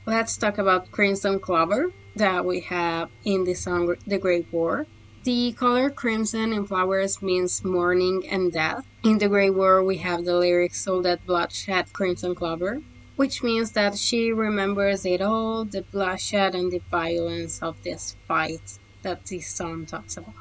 Let's 0.05 0.35
talk 0.37 0.57
about 0.57 0.89
Crimson 0.89 1.39
Clover 1.39 1.91
that 2.15 2.43
we 2.43 2.61
have 2.61 3.11
in 3.23 3.43
the 3.43 3.53
song 3.53 3.95
The 4.07 4.17
Great 4.17 4.51
War. 4.51 4.87
The 5.25 5.51
color 5.51 5.89
crimson 5.89 6.53
in 6.53 6.65
flowers 6.65 7.21
means 7.21 7.61
mourning 7.65 8.25
and 8.29 8.53
death. 8.53 8.85
In 9.03 9.17
the 9.17 9.27
Great 9.27 9.49
War, 9.49 9.83
we 9.83 9.97
have 9.97 10.23
the 10.23 10.37
lyrics 10.37 10.79
"So 10.81 11.01
that 11.01 11.25
bloodshed 11.25 11.91
crimson 11.91 12.35
clover," 12.35 12.81
which 13.17 13.43
means 13.43 13.71
that 13.73 13.97
she 13.97 14.31
remembers 14.31 15.05
it 15.05 15.21
all 15.21 15.65
the 15.65 15.81
bloodshed 15.81 16.55
and 16.55 16.71
the 16.71 16.81
violence 16.89 17.61
of 17.61 17.83
this 17.83 18.15
fight 18.29 18.79
that 19.01 19.25
this 19.25 19.49
song 19.49 19.85
talks 19.85 20.15
about. 20.15 20.35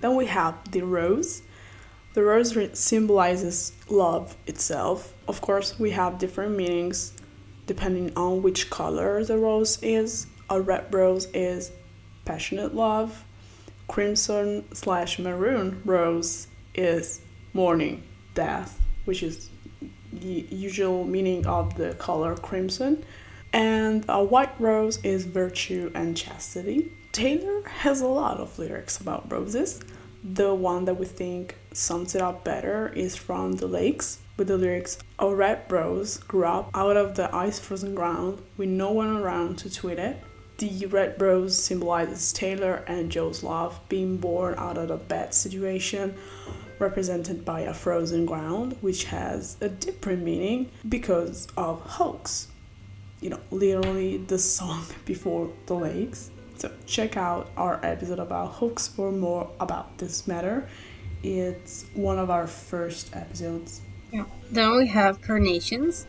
Then 0.00 0.16
we 0.16 0.26
have 0.26 0.56
the 0.72 0.82
rose. 0.82 1.42
The 2.14 2.24
rose 2.24 2.52
symbolizes 2.72 3.72
love 3.88 4.36
itself. 4.44 5.14
Of 5.28 5.40
course, 5.40 5.78
we 5.78 5.92
have 5.92 6.18
different 6.18 6.56
meanings 6.56 7.12
depending 7.68 8.12
on 8.16 8.42
which 8.42 8.70
color 8.70 9.22
the 9.24 9.38
rose 9.38 9.78
is. 9.82 10.26
A 10.48 10.60
red 10.60 10.92
rose 10.92 11.28
is 11.32 11.70
passionate 12.24 12.74
love. 12.74 13.24
Crimson 13.90 14.72
slash 14.72 15.18
maroon 15.18 15.82
rose 15.84 16.46
is 16.76 17.20
mourning, 17.52 18.04
death, 18.34 18.80
which 19.04 19.20
is 19.20 19.50
the 20.12 20.46
usual 20.48 21.04
meaning 21.04 21.44
of 21.44 21.74
the 21.74 21.94
color 21.94 22.36
crimson. 22.36 23.04
And 23.52 24.04
a 24.08 24.22
white 24.22 24.54
rose 24.60 25.00
is 25.02 25.24
virtue 25.24 25.90
and 25.92 26.16
chastity. 26.16 26.92
Taylor 27.10 27.68
has 27.68 28.00
a 28.00 28.06
lot 28.06 28.38
of 28.38 28.56
lyrics 28.60 29.00
about 29.00 29.32
roses. 29.32 29.80
The 30.22 30.54
one 30.54 30.84
that 30.84 30.94
we 30.94 31.06
think 31.06 31.56
sums 31.72 32.14
it 32.14 32.22
up 32.22 32.44
better 32.44 32.92
is 32.94 33.16
from 33.16 33.54
The 33.54 33.66
Lakes 33.66 34.20
with 34.36 34.46
the 34.46 34.56
lyrics 34.56 34.98
A 35.18 35.34
red 35.34 35.64
rose 35.68 36.18
grew 36.18 36.44
up 36.44 36.70
out 36.74 36.96
of 36.96 37.16
the 37.16 37.34
ice 37.34 37.58
frozen 37.58 37.96
ground 37.96 38.40
with 38.56 38.68
no 38.68 38.92
one 38.92 39.16
around 39.16 39.58
to 39.58 39.74
tweet 39.74 39.98
it. 39.98 40.22
The 40.60 40.84
red 40.84 41.18
rose 41.18 41.56
symbolizes 41.56 42.34
Taylor 42.34 42.84
and 42.86 43.10
Joe's 43.10 43.42
love 43.42 43.80
being 43.88 44.18
born 44.18 44.56
out 44.58 44.76
of 44.76 44.90
a 44.90 44.98
bad 44.98 45.32
situation 45.32 46.14
represented 46.78 47.46
by 47.46 47.60
a 47.60 47.72
frozen 47.72 48.26
ground, 48.26 48.76
which 48.82 49.04
has 49.04 49.56
a 49.62 49.70
different 49.70 50.22
meaning 50.22 50.70
because 50.86 51.48
of 51.56 51.80
hoax. 51.80 52.48
You 53.22 53.30
know, 53.30 53.40
literally 53.50 54.18
the 54.18 54.38
song 54.38 54.84
before 55.06 55.50
the 55.64 55.76
lakes. 55.76 56.30
So 56.58 56.70
check 56.84 57.16
out 57.16 57.50
our 57.56 57.80
episode 57.82 58.18
about 58.18 58.48
hoax 58.48 58.86
for 58.86 59.10
more 59.10 59.50
about 59.60 59.96
this 59.96 60.28
matter. 60.28 60.68
It's 61.22 61.86
one 61.94 62.18
of 62.18 62.28
our 62.28 62.46
first 62.46 63.16
episodes. 63.16 63.80
Yeah. 64.12 64.26
Then 64.50 64.76
we 64.76 64.88
have 64.88 65.22
carnations. 65.22 66.06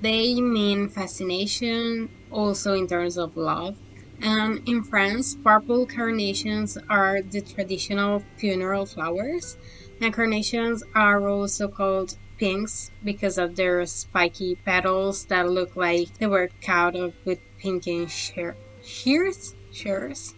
They 0.00 0.40
mean 0.40 0.88
fascination, 0.88 2.08
also 2.32 2.74
in 2.74 2.88
terms 2.88 3.16
of 3.16 3.36
love. 3.36 3.76
And 4.22 4.66
in 4.66 4.84
France, 4.84 5.36
purple 5.44 5.86
carnations 5.86 6.78
are 6.88 7.20
the 7.20 7.42
traditional 7.42 8.24
funeral 8.38 8.86
flowers 8.86 9.56
and 10.00 10.14
carnations 10.14 10.82
are 10.94 11.28
also 11.28 11.68
called 11.68 12.12
pinks 12.38 12.90
because 13.04 13.36
of 13.38 13.56
their 13.56 13.84
spiky 13.86 14.56
petals 14.64 15.26
that 15.26 15.48
look 15.50 15.76
like 15.76 16.08
they 16.18 16.26
were 16.26 16.48
cut 16.64 16.96
off 16.96 17.14
with 17.24 17.40
pinking 17.60 18.06
shear- 18.08 18.56
shears? 18.80 19.54
Shears? 19.70 20.34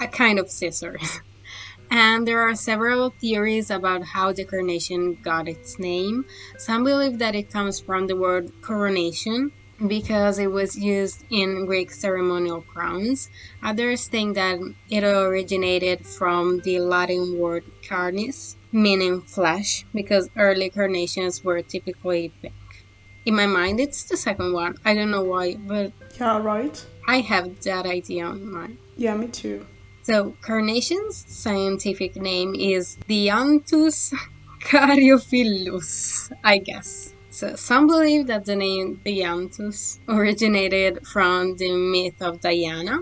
A 0.00 0.08
kind 0.08 0.38
of 0.38 0.50
scissors. 0.50 1.20
and 1.90 2.26
there 2.26 2.42
are 2.42 2.54
several 2.54 3.10
theories 3.20 3.70
about 3.70 4.02
how 4.14 4.32
the 4.32 4.44
carnation 4.44 5.18
got 5.22 5.48
its 5.48 5.78
name. 5.78 6.24
Some 6.58 6.84
believe 6.84 7.18
that 7.18 7.34
it 7.34 7.50
comes 7.52 7.80
from 7.80 8.06
the 8.06 8.16
word 8.16 8.50
coronation, 8.62 9.52
because 9.86 10.38
it 10.38 10.50
was 10.50 10.76
used 10.76 11.24
in 11.30 11.66
Greek 11.66 11.90
ceremonial 11.90 12.62
crowns. 12.62 13.28
Others 13.62 14.08
think 14.08 14.34
that 14.34 14.58
it 14.90 15.04
originated 15.04 16.06
from 16.06 16.60
the 16.60 16.80
Latin 16.80 17.38
word 17.38 17.64
carnis, 17.82 18.56
meaning 18.72 19.20
flesh, 19.22 19.84
because 19.94 20.30
early 20.36 20.70
carnations 20.70 21.44
were 21.44 21.62
typically 21.62 22.32
pink. 22.40 22.54
In 23.24 23.34
my 23.34 23.46
mind, 23.46 23.80
it's 23.80 24.04
the 24.04 24.16
second 24.16 24.52
one. 24.52 24.76
I 24.84 24.94
don't 24.94 25.10
know 25.10 25.24
why, 25.24 25.56
but. 25.56 25.92
Yeah, 26.18 26.40
right. 26.40 26.86
I 27.08 27.20
have 27.20 27.60
that 27.62 27.84
idea 27.84 28.30
in 28.30 28.50
mind. 28.50 28.78
Yeah, 28.96 29.16
me 29.16 29.28
too. 29.28 29.66
So, 30.02 30.36
carnation's 30.40 31.24
scientific 31.26 32.14
name 32.14 32.54
is 32.54 32.96
Dianthus 33.08 34.14
caryophyllus, 34.60 36.30
I 36.44 36.58
guess. 36.58 37.12
So 37.36 37.54
some 37.54 37.86
believe 37.86 38.28
that 38.28 38.46
the 38.46 38.56
name 38.56 39.02
Dianthus 39.04 39.98
originated 40.08 41.06
from 41.06 41.56
the 41.58 41.70
myth 41.70 42.22
of 42.22 42.40
Diana. 42.40 43.00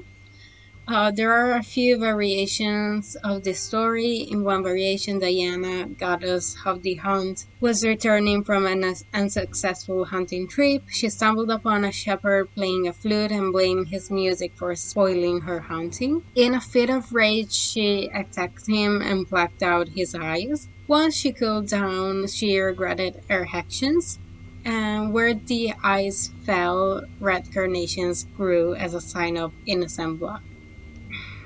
Uh, 0.89 1.13
there 1.13 1.33
are 1.33 1.53
a 1.53 1.63
few 1.63 1.97
variations 1.97 3.15
of 3.23 3.45
the 3.45 3.53
story. 3.55 4.17
In 4.17 4.43
one 4.43 4.65
variation, 4.65 5.21
Diana, 5.21 5.87
goddess 5.87 6.57
of 6.67 6.83
the 6.83 6.95
hunt, 6.95 7.47
was 7.61 7.85
returning 7.85 8.43
from 8.43 8.67
an 8.67 8.97
unsuccessful 9.15 10.07
hunting 10.07 10.49
trip. 10.49 10.83
She 10.89 11.09
stumbled 11.11 11.53
upon 11.53 11.85
a 11.85 11.93
shepherd 11.93 12.53
playing 12.57 12.89
a 12.89 12.93
flute 12.93 13.31
and 13.31 13.53
blamed 13.53 13.91
his 13.91 14.11
music 14.11 14.57
for 14.57 14.75
spoiling 14.75 15.43
her 15.43 15.61
hunting. 15.61 16.25
In 16.35 16.55
a 16.55 16.61
fit 16.61 16.91
of 16.91 17.13
rage, 17.13 17.53
she 17.53 18.11
attacked 18.13 18.67
him 18.67 19.01
and 19.01 19.29
plucked 19.29 19.63
out 19.63 19.91
his 19.91 20.13
eyes. 20.13 20.69
Once 20.89 21.17
she 21.17 21.33
cooled 21.33 21.69
down, 21.69 22.27
she 22.27 22.59
regretted 22.59 23.23
her 23.31 23.47
actions 23.55 24.19
and 24.65 25.13
where 25.13 25.35
the 25.35 25.75
eyes 25.83 26.31
fell, 26.45 27.03
red 27.21 27.53
carnations 27.53 28.25
grew 28.37 28.75
as 28.75 28.95
a 28.95 29.01
sign 29.01 29.37
of 29.37 29.53
innocent 29.67 30.19
blood. 30.19 30.43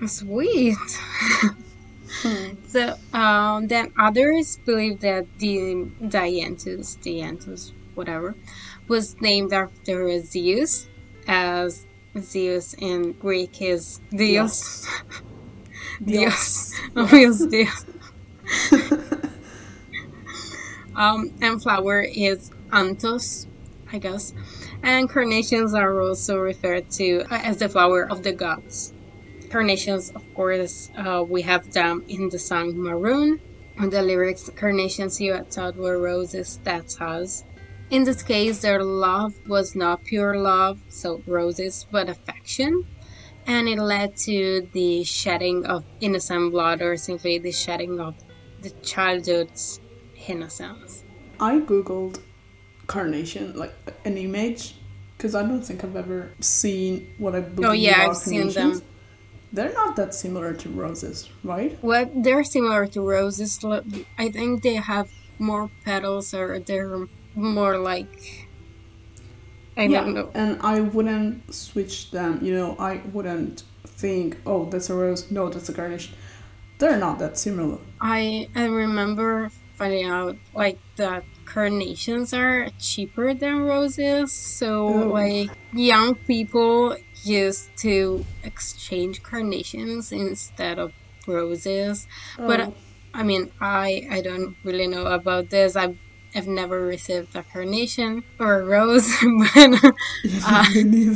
Sweet. 0.07 0.77
hmm. 2.23 2.49
So 2.69 2.97
um, 3.13 3.69
then 3.69 3.93
others 3.99 4.59
believe 4.65 5.01
that 5.01 5.27
the 5.39 5.89
Dianthus, 6.03 6.97
Dianthus, 6.99 7.73
whatever, 7.95 8.35
was 8.87 9.21
named 9.21 9.53
after 9.53 10.21
Zeus, 10.21 10.89
as 11.27 11.87
Zeus 12.21 12.75
in 12.75 13.13
Greek 13.13 13.61
is 13.61 14.01
Dios. 14.11 14.87
Dios. 16.05 16.75
Dios. 17.11 17.47
Dios. 17.47 17.85
um, 20.97 21.33
and 21.41 21.63
flower 21.63 22.01
is 22.01 22.51
anthos, 22.73 23.47
I 23.93 23.99
guess. 23.99 24.33
And 24.83 25.09
carnations 25.09 25.75
are 25.75 26.01
also 26.01 26.37
referred 26.37 26.91
to 26.93 27.25
as 27.31 27.59
the 27.59 27.69
flower 27.69 28.07
of 28.11 28.23
the 28.23 28.33
gods. 28.33 28.95
Carnations, 29.51 30.11
of 30.11 30.23
course, 30.35 30.91
uh, 30.97 31.25
we 31.27 31.43
have 31.43 31.73
them 31.73 32.03
in 32.09 32.29
the 32.31 32.39
song 32.39 32.75
Maroon. 32.77 33.39
And 33.79 33.93
the 33.93 34.03
lyrics, 34.03 34.51
carnations 34.57 35.21
you 35.21 35.33
had 35.35 35.51
thought 35.53 35.77
were 35.77 36.01
roses, 36.01 36.59
that's 36.65 37.01
us. 37.01 37.45
In 37.91 38.05
this 38.05 38.23
case, 38.23 38.61
their 38.61 38.83
love 38.83 39.33
was 39.47 39.75
not 39.75 40.05
pure 40.05 40.37
love, 40.37 40.81
so 40.89 41.23
roses, 41.27 41.87
but 41.91 42.09
affection. 42.09 42.85
And 43.47 43.69
it 43.69 43.79
led 43.79 44.17
to 44.25 44.69
the 44.73 45.05
shedding 45.05 45.65
of 45.65 45.85
innocent 46.01 46.53
blood, 46.53 46.83
or 46.83 46.97
simply 46.97 47.39
the 47.39 47.53
shedding 47.53 47.99
of 48.01 48.17
the 48.61 48.73
childhood's 48.83 49.81
innocence. 50.29 51.05
I 51.41 51.61
googled 51.61 52.21
carnation, 52.89 53.57
like 53.57 53.73
an 54.05 54.19
image, 54.19 54.75
because 55.17 55.37
I 55.37 55.43
don't 55.43 55.63
think 55.63 55.85
I've 55.85 55.95
ever 55.95 56.31
seen 56.41 57.15
what 57.19 57.37
I 57.37 57.39
oh, 57.39 57.43
believe 57.43 57.71
oh, 57.71 57.73
yeah, 57.73 58.09
I've 58.09 58.17
seen 58.17 58.49
them. 58.51 58.83
They're 59.53 59.73
not 59.73 59.97
that 59.97 60.15
similar 60.15 60.53
to 60.55 60.69
roses, 60.69 61.31
right? 61.45 61.79
Well, 61.83 62.11
they're 62.15 62.45
similar 62.45 62.87
to 62.89 63.01
roses. 63.01 63.65
I 64.19 64.31
think 64.31 64.63
they 64.63 64.75
have 64.75 65.09
more 65.39 65.71
petals, 65.85 66.35
or 66.35 66.59
they're 66.59 67.07
more 67.35 67.79
like. 67.79 68.49
I 69.77 69.85
yeah, 69.85 70.01
don't 70.01 70.15
know. 70.15 70.31
And 70.35 70.61
I 70.61 70.81
wouldn't 70.81 71.55
switch 71.55 72.11
them. 72.11 72.41
You 72.43 72.53
know, 72.55 72.77
I 72.79 73.01
wouldn't 73.13 73.63
think, 73.87 74.37
oh, 74.45 74.65
that's 74.65 74.91
a 74.91 74.95
rose. 74.95 75.31
No, 75.31 75.49
that's 75.49 75.69
a 75.69 75.73
carnation. 75.73 76.15
They're 76.79 76.99
not 76.99 77.19
that 77.21 77.39
similar. 77.39 77.79
I 78.01 78.49
I 78.55 78.65
remember 78.67 79.51
finding 79.77 80.07
out 80.07 80.37
like 80.55 80.79
that 80.97 81.25
carnations 81.49 82.35
are 82.35 82.69
cheaper 82.79 83.33
than 83.33 83.63
roses. 83.63 84.33
So, 84.33 84.89
Ooh. 84.89 85.13
like, 85.13 85.51
young 85.73 86.15
people 86.15 86.97
used 87.25 87.75
to 87.79 88.25
exchange 88.45 89.23
carnations 89.23 90.13
instead 90.13 90.79
of 90.79 90.93
roses. 91.27 92.07
Oh. 92.39 92.47
But 92.47 92.73
I 93.15 93.23
mean, 93.23 93.51
I 93.61 94.07
I 94.11 94.21
don't 94.21 94.57
really 94.65 94.87
know 94.87 95.07
about 95.07 95.51
this. 95.51 95.77
I've 95.77 95.97
I've 96.35 96.47
never 96.47 96.81
received 96.85 97.35
a 97.35 97.43
carnation 97.43 98.23
or 98.39 98.61
a 98.61 98.65
rose, 98.65 99.09
but 99.55 99.85
uh, 100.45 100.65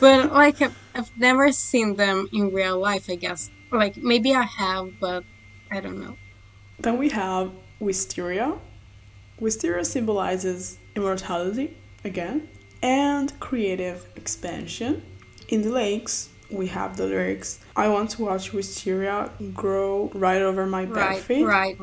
but 0.00 0.32
like 0.32 0.60
I've, 0.60 0.76
I've 0.94 1.18
never 1.18 1.52
seen 1.52 1.96
them 1.96 2.28
in 2.32 2.52
real 2.52 2.78
life. 2.78 3.08
I 3.08 3.14
guess 3.16 3.50
like 3.70 3.96
maybe 3.96 4.34
I 4.34 4.42
have, 4.42 4.98
but 5.00 5.24
I 5.70 5.80
don't 5.80 6.00
know. 6.00 6.16
Then 6.80 6.98
we 6.98 7.08
have 7.10 7.52
wisteria, 7.80 8.58
Wisteria 9.40 9.84
symbolizes 9.84 10.78
immortality, 10.94 11.76
again, 12.04 12.48
and 12.82 13.38
creative 13.40 14.06
expansion. 14.16 15.02
In 15.48 15.62
the 15.62 15.70
lakes, 15.70 16.28
we 16.50 16.66
have 16.68 16.96
the 16.96 17.06
lyrics 17.06 17.60
I 17.74 17.88
want 17.88 18.10
to 18.10 18.22
watch 18.22 18.52
wisteria 18.52 19.30
grow 19.54 20.10
right 20.14 20.42
over 20.42 20.66
my 20.66 20.84
bare 20.84 21.14
feet. 21.14 21.44
Right, 21.44 21.76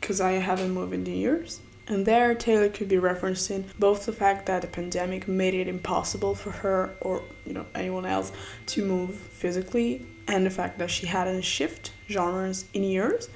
Because 0.00 0.20
I 0.20 0.32
haven't 0.32 0.72
moved 0.72 0.92
in 0.92 1.06
years. 1.06 1.60
And 1.88 2.06
there, 2.06 2.34
Taylor 2.34 2.68
could 2.68 2.88
be 2.88 2.96
referencing 2.96 3.64
both 3.78 4.06
the 4.06 4.12
fact 4.12 4.46
that 4.46 4.62
the 4.62 4.68
pandemic 4.68 5.26
made 5.26 5.54
it 5.54 5.66
impossible 5.66 6.34
for 6.34 6.50
her 6.50 6.94
or 7.00 7.22
you 7.44 7.52
know 7.52 7.66
anyone 7.74 8.06
else 8.06 8.32
to 8.66 8.84
move 8.84 9.14
physically, 9.14 10.06
and 10.28 10.46
the 10.46 10.50
fact 10.50 10.78
that 10.78 10.90
she 10.90 11.06
hadn't 11.06 11.42
shifted 11.42 11.92
genres 12.08 12.66
in 12.72 12.84
years, 12.84 13.28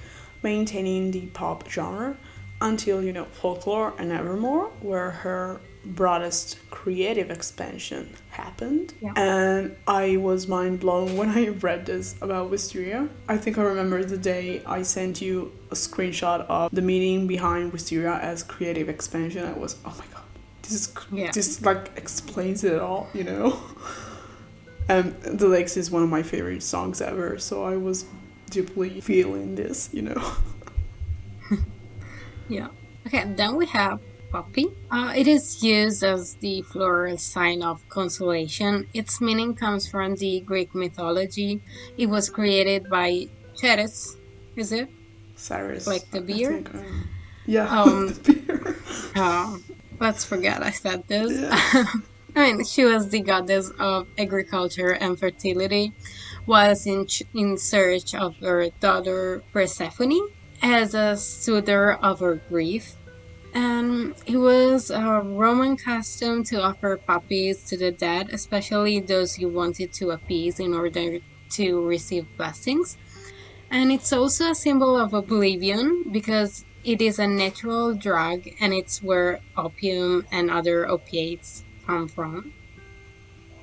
maintaining 0.43 1.11
the 1.11 1.27
pop 1.27 1.69
genre 1.69 2.17
until 2.61 3.03
you 3.03 3.13
know 3.13 3.25
folklore 3.25 3.95
and 3.99 4.13
Evermore, 4.13 4.67
where 4.81 5.11
her 5.11 5.61
broadest 5.87 6.59
creative 6.71 7.31
expansion 7.31 8.13
happened. 8.31 8.93
Yeah. 9.01 9.13
And 9.17 9.77
I 9.87 10.17
was 10.17 10.49
mind 10.49 10.81
blown 10.81 11.17
when 11.17 11.31
I 11.31 11.49
read 11.61 11.87
this 11.87 12.17
about 12.21 12.51
Wisteria. 12.51 13.09
I 13.29 13.37
think 13.37 13.59
I 13.59 13.63
remember 13.63 14.05
the 14.05 14.19
day 14.19 14.63
I 14.67 14.83
sent 14.83 15.21
you 15.21 15.53
a 15.71 15.75
screenshot 15.75 16.41
of 16.49 16.71
the 16.73 16.83
meaning 16.83 17.27
behind 17.27 17.73
Wisteria 17.73 18.15
as 18.15 18.43
creative 18.43 18.89
expansion. 18.89 19.45
I 19.45 19.53
was, 19.53 19.77
oh 19.85 19.95
my 19.99 20.07
god, 20.13 20.25
this 20.63 20.73
is 20.73 20.95
yeah. 21.13 21.31
this 21.31 21.63
like 21.63 21.91
explains 21.97 22.65
it 22.65 22.81
all, 22.81 23.09
you 23.15 23.25
know. 23.25 23.61
and 24.89 25.15
the 25.23 25.49
Lakes 25.49 25.77
is 25.77 25.91
one 25.91 26.03
of 26.03 26.09
my 26.09 26.23
favorite 26.23 26.63
songs 26.63 27.01
ever, 27.01 27.39
so 27.39 27.65
I 27.65 27.77
was 27.77 28.07
deeply 28.51 29.01
feeling 29.01 29.55
this, 29.55 29.91
you 29.93 30.03
know. 30.03 30.33
yeah. 32.49 32.69
Okay, 33.07 33.25
then 33.37 33.57
we 33.57 33.67
have 33.67 34.01
poppy. 34.31 34.67
Uh, 34.91 35.13
it 35.17 35.27
is 35.27 35.63
used 35.63 36.03
as 36.03 36.35
the 36.35 36.63
floral 36.63 37.17
sign 37.17 37.63
of 37.63 37.89
consolation. 37.89 38.87
Its 38.93 39.21
meaning 39.21 39.55
comes 39.55 39.89
from 39.89 40.17
the 40.17 40.41
Greek 40.41 40.75
mythology. 40.75 41.61
It 41.97 42.07
was 42.07 42.29
created 42.31 42.91
by 42.91 43.29
Ceres, 43.55 44.17
is 44.57 44.73
it? 44.73 44.89
Cyrus. 45.37 45.87
Like 45.87 46.11
the 46.11 46.21
beer? 46.21 46.53
Think, 46.53 46.75
um, 46.75 47.09
yeah, 47.47 47.69
um, 47.83 48.09
the 48.09 48.33
beer. 48.33 48.77
oh, 49.17 49.59
let's 50.01 50.25
forget 50.25 50.63
I 50.63 50.71
said 50.71 51.07
this. 51.09 51.33
Yeah. 51.33 51.85
I 52.37 52.53
mean, 52.53 52.65
she 52.67 52.85
was 52.85 53.09
the 53.09 53.21
goddess 53.21 53.71
of 53.79 54.09
agriculture 54.19 54.91
and 54.91 55.19
fertility, 55.19 55.95
was 56.45 56.87
in, 56.87 57.07
in 57.33 57.57
search 57.57 58.15
of 58.15 58.37
her 58.39 58.69
daughter 58.79 59.43
Persephone 59.55 60.21
as 60.63 60.95
a 60.95 61.17
soother 61.17 61.95
of 61.95 62.21
her 62.21 62.37
grief 62.49 62.97
and 63.57 64.15
it 64.27 64.37
was 64.37 64.91
a 64.91 65.23
Roman 65.25 65.79
custom 65.79 66.45
to 66.45 66.61
offer 66.61 66.99
poppies 66.99 67.65
to 67.65 67.79
the 67.79 67.91
dead, 67.91 68.29
especially 68.31 69.01
those 69.01 69.39
you 69.39 69.49
wanted 69.49 69.95
to 69.95 70.11
appease 70.11 70.61
in 70.61 70.75
order 70.75 71.21
to 71.53 71.87
receive 71.87 72.27
blessings. 72.37 72.99
And 73.71 73.91
it's 73.91 74.13
also 74.13 74.51
a 74.51 74.55
symbol 74.55 75.01
of 75.01 75.15
oblivion 75.15 76.05
because 76.13 76.67
it 76.85 77.01
is 77.01 77.19
a 77.19 77.27
natural 77.27 77.95
drug 77.95 78.47
and 78.61 78.75
it's 78.75 79.03
where 79.03 79.41
opium 79.57 80.27
and 80.31 80.51
other 80.51 80.87
opiates 80.87 81.65
come 81.87 82.09
from. 82.09 82.53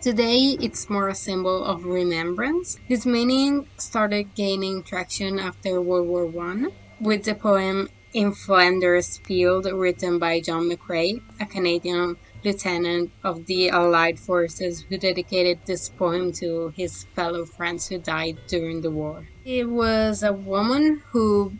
Today, 0.02 0.58
it's 0.60 0.90
more 0.90 1.08
a 1.08 1.16
symbol 1.16 1.64
of 1.64 1.86
remembrance. 1.86 2.78
This 2.90 3.06
meaning 3.06 3.68
started 3.78 4.34
gaining 4.34 4.82
traction 4.82 5.38
after 5.38 5.80
World 5.80 6.08
War 6.08 6.26
One 6.26 6.74
with 7.04 7.26
the 7.26 7.36
poem 7.36 7.89
in 8.13 8.34
Flanders 8.34 9.18
Field, 9.26 9.66
written 9.72 10.20
by 10.20 10.39
John 10.39 10.70
McCrae, 10.70 11.20
a 11.39 11.46
Canadian 11.46 12.16
lieutenant 12.46 13.12
of 13.24 13.46
the 13.46 13.70
Allied 13.70 14.20
forces 14.20 14.86
who 14.88 14.98
dedicated 14.98 15.60
this 15.66 15.89
poem 15.89 16.32
to 16.39 16.72
his 16.76 17.06
fellow 17.16 17.46
friends 17.46 17.88
who 17.88 18.00
died 18.00 18.38
during 18.48 18.82
the 18.82 18.92
war. 18.92 19.28
It 19.44 19.70
was 19.70 20.24
a 20.24 20.32
woman 20.32 21.02
who 21.12 21.54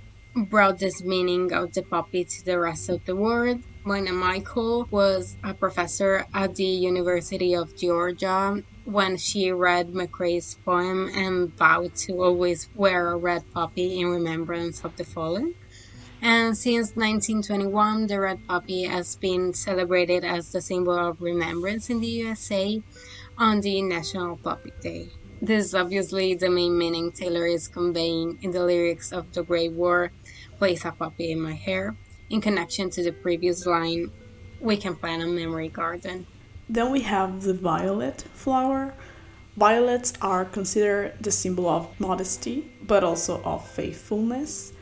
brought 0.50 0.80
this 0.80 1.04
meaning 1.04 1.52
of 1.52 1.74
the 1.74 1.84
poppy 1.84 2.24
to 2.24 2.46
the 2.46 2.60
rest 2.60 2.90
of 2.90 3.04
the 3.06 3.16
world. 3.16 3.64
Moina 3.86 4.14
Michael 4.14 4.88
was 4.92 5.38
a 5.44 5.54
professor 5.54 6.26
at 6.34 6.56
the 6.56 6.64
University 6.64 7.54
of 7.54 7.76
Georgia, 7.76 8.64
when 8.86 9.18
she 9.18 9.52
read 9.52 9.94
McCrae's 9.94 10.56
poem 10.66 11.10
and 11.16 11.56
vowed 11.58 11.96
to 11.96 12.22
always 12.22 12.70
wear 12.76 13.12
a 13.12 13.18
red 13.18 13.44
poppy 13.54 14.00
in 14.00 14.08
remembrance 14.08 14.84
of 14.84 14.96
the 14.98 15.04
fallen. 15.04 15.56
And 16.22 16.58
since 16.58 16.96
1921, 16.96 18.08
the 18.08 18.20
red 18.20 18.48
poppy 18.48 18.84
has 18.84 19.16
been 19.16 19.54
celebrated 19.54 20.24
as 20.24 20.52
the 20.52 20.62
symbol 20.62 20.98
of 20.98 21.22
remembrance 21.22 21.90
in 21.90 22.00
the 22.00 22.08
USA 22.08 22.82
on 23.38 23.62
the 23.62 23.82
National 23.82 24.38
Poppy 24.38 24.72
Day. 24.82 25.10
This 25.42 25.66
is 25.66 25.76
obviously 25.76 26.36
the 26.36 26.50
main 26.50 26.78
meaning 26.78 27.12
Taylor 27.12 27.46
is 27.46 27.68
conveying 27.68 28.40
in 28.42 28.52
the 28.52 28.64
lyrics 28.64 29.12
of 29.12 29.34
The 29.34 29.44
Great 29.44 29.74
War, 29.74 30.14
Place 30.58 30.86
a 30.86 30.92
Poppy 30.94 31.32
in 31.32 31.42
My 31.42 31.54
Hair, 31.54 31.98
in 32.30 32.40
connection 32.40 32.90
to 32.92 33.04
the 33.04 33.12
previous 33.12 33.66
line, 33.66 34.12
We 34.62 34.78
can 34.78 34.96
plant 34.96 35.24
a 35.24 35.28
memory 35.28 35.68
garden. 35.68 36.26
Then 36.74 36.90
we 36.90 37.02
have 37.02 37.44
the 37.44 37.54
violet 37.54 38.24
flower. 38.34 38.96
Violets 39.56 40.14
are 40.24 40.44
considered 40.44 41.14
the 41.22 41.30
symbol 41.30 41.70
of 41.70 41.88
modesty, 42.00 42.68
but 42.82 43.04
also 43.04 43.44
of 43.44 43.70
faithfulness. 43.70 44.74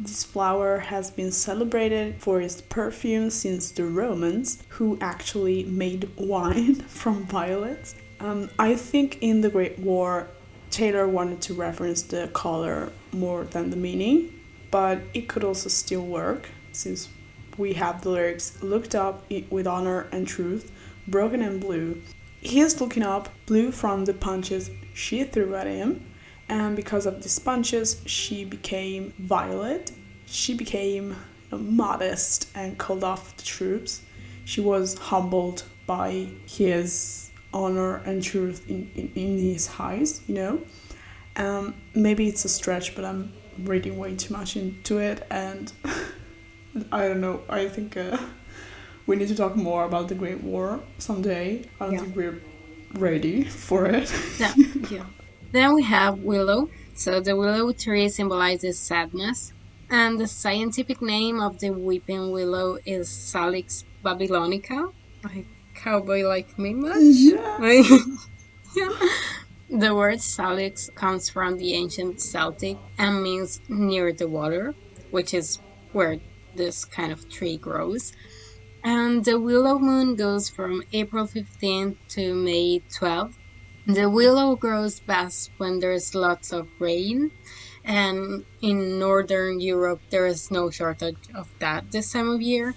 This 0.00 0.24
flower 0.24 0.78
has 0.78 1.10
been 1.10 1.30
celebrated 1.30 2.22
for 2.22 2.40
its 2.40 2.62
perfume 2.62 3.28
since 3.28 3.70
the 3.70 3.84
Romans, 3.84 4.62
who 4.70 4.96
actually 5.02 5.64
made 5.64 6.08
wine 6.16 6.74
from 7.00 7.26
violets. 7.26 7.94
Um, 8.18 8.48
I 8.58 8.74
think 8.74 9.18
in 9.20 9.42
the 9.42 9.50
Great 9.50 9.78
War, 9.78 10.28
Taylor 10.70 11.06
wanted 11.06 11.42
to 11.42 11.52
reference 11.52 12.00
the 12.00 12.28
color 12.28 12.90
more 13.12 13.44
than 13.44 13.68
the 13.68 13.76
meaning, 13.76 14.40
but 14.70 15.02
it 15.12 15.28
could 15.28 15.44
also 15.44 15.68
still 15.68 16.06
work 16.06 16.48
since 16.72 17.10
we 17.58 17.74
have 17.74 18.02
the 18.02 18.10
lyrics 18.10 18.62
looked 18.62 18.94
up 18.94 19.30
with 19.50 19.66
honor 19.66 20.06
and 20.12 20.26
truth, 20.26 20.72
broken 21.08 21.42
and 21.42 21.60
blue. 21.60 22.02
He 22.40 22.60
is 22.60 22.80
looking 22.80 23.02
up 23.02 23.28
blue 23.46 23.72
from 23.72 24.04
the 24.04 24.14
punches 24.14 24.70
she 24.94 25.24
threw 25.24 25.54
at 25.54 25.66
him 25.66 26.04
and 26.48 26.76
because 26.76 27.06
of 27.06 27.22
these 27.22 27.38
punches, 27.38 28.00
she 28.06 28.44
became 28.44 29.12
violet. 29.18 29.92
She 30.26 30.54
became 30.54 31.16
modest 31.50 32.48
and 32.54 32.78
called 32.78 33.02
off 33.02 33.36
the 33.36 33.42
troops. 33.42 34.02
She 34.44 34.60
was 34.60 34.96
humbled 34.96 35.64
by 35.86 36.28
his 36.46 37.30
honor 37.52 37.96
and 37.96 38.22
truth 38.22 38.68
in, 38.68 38.90
in, 38.94 39.12
in 39.14 39.38
his 39.38 39.68
eyes, 39.78 40.20
you 40.28 40.34
know. 40.34 40.60
Um, 41.36 41.74
maybe 41.94 42.28
it's 42.28 42.44
a 42.44 42.48
stretch, 42.48 42.94
but 42.94 43.04
I'm 43.04 43.32
reading 43.58 43.98
way 43.98 44.14
too 44.14 44.32
much 44.32 44.56
into 44.56 44.98
it, 44.98 45.26
and 45.30 45.72
I 46.92 47.08
don't 47.08 47.20
know. 47.20 47.42
I 47.48 47.68
think 47.68 47.96
uh, 47.96 48.18
we 49.06 49.16
need 49.16 49.28
to 49.28 49.34
talk 49.34 49.56
more 49.56 49.84
about 49.84 50.08
the 50.08 50.14
Great 50.14 50.42
War 50.42 50.80
someday. 50.98 51.64
I 51.80 51.84
don't 51.84 51.94
yeah. 51.94 52.00
think 52.00 52.16
we're 52.16 52.40
ready 52.94 53.44
for 53.44 53.86
it. 53.86 54.12
yeah, 54.38 54.54
yeah. 54.90 55.04
Then 55.52 55.74
we 55.74 55.82
have 55.84 56.20
willow. 56.20 56.68
So 56.94 57.20
the 57.20 57.36
willow 57.36 57.72
tree 57.72 58.08
symbolizes 58.08 58.78
sadness, 58.78 59.52
and 59.90 60.18
the 60.18 60.26
scientific 60.26 61.00
name 61.02 61.40
of 61.40 61.58
the 61.60 61.70
weeping 61.70 62.30
willow 62.32 62.78
is 62.84 63.08
Salix 63.08 63.84
babylonica. 64.04 64.92
Like 65.22 65.46
cowboy 65.74 66.22
like 66.22 66.58
me 66.58 66.74
much? 66.74 66.96
Yeah. 67.00 67.82
yeah. 68.76 68.88
The 69.68 69.94
word 69.94 70.20
salix 70.20 70.90
comes 70.94 71.28
from 71.28 71.58
the 71.58 71.74
ancient 71.74 72.20
Celtic 72.20 72.78
and 72.98 73.22
means 73.22 73.60
near 73.68 74.12
the 74.12 74.28
water, 74.28 74.74
which 75.10 75.34
is 75.34 75.58
where 75.92 76.18
this 76.54 76.84
kind 76.84 77.12
of 77.12 77.28
tree 77.28 77.56
grows. 77.56 78.12
And 78.86 79.24
the 79.26 79.40
willow 79.40 79.78
moon 79.80 80.16
goes 80.16 80.48
from 80.48 80.82
April 80.92 81.26
15th 81.26 81.98
to 82.10 82.34
May 82.34 82.82
12th 83.00 83.34
the 83.86 84.10
willow 84.10 84.56
grows 84.56 85.00
best 85.00 85.52
when 85.58 85.80
there's 85.80 86.14
lots 86.14 86.52
of 86.52 86.68
rain, 86.80 87.30
and 87.84 88.44
in 88.62 88.98
northern 88.98 89.60
Europe 89.60 90.02
there 90.10 90.26
is 90.26 90.50
no 90.50 90.70
shortage 90.70 91.24
of 91.34 91.48
that 91.60 91.90
this 91.92 92.10
time 92.12 92.28
of 92.30 92.42
year. 92.42 92.76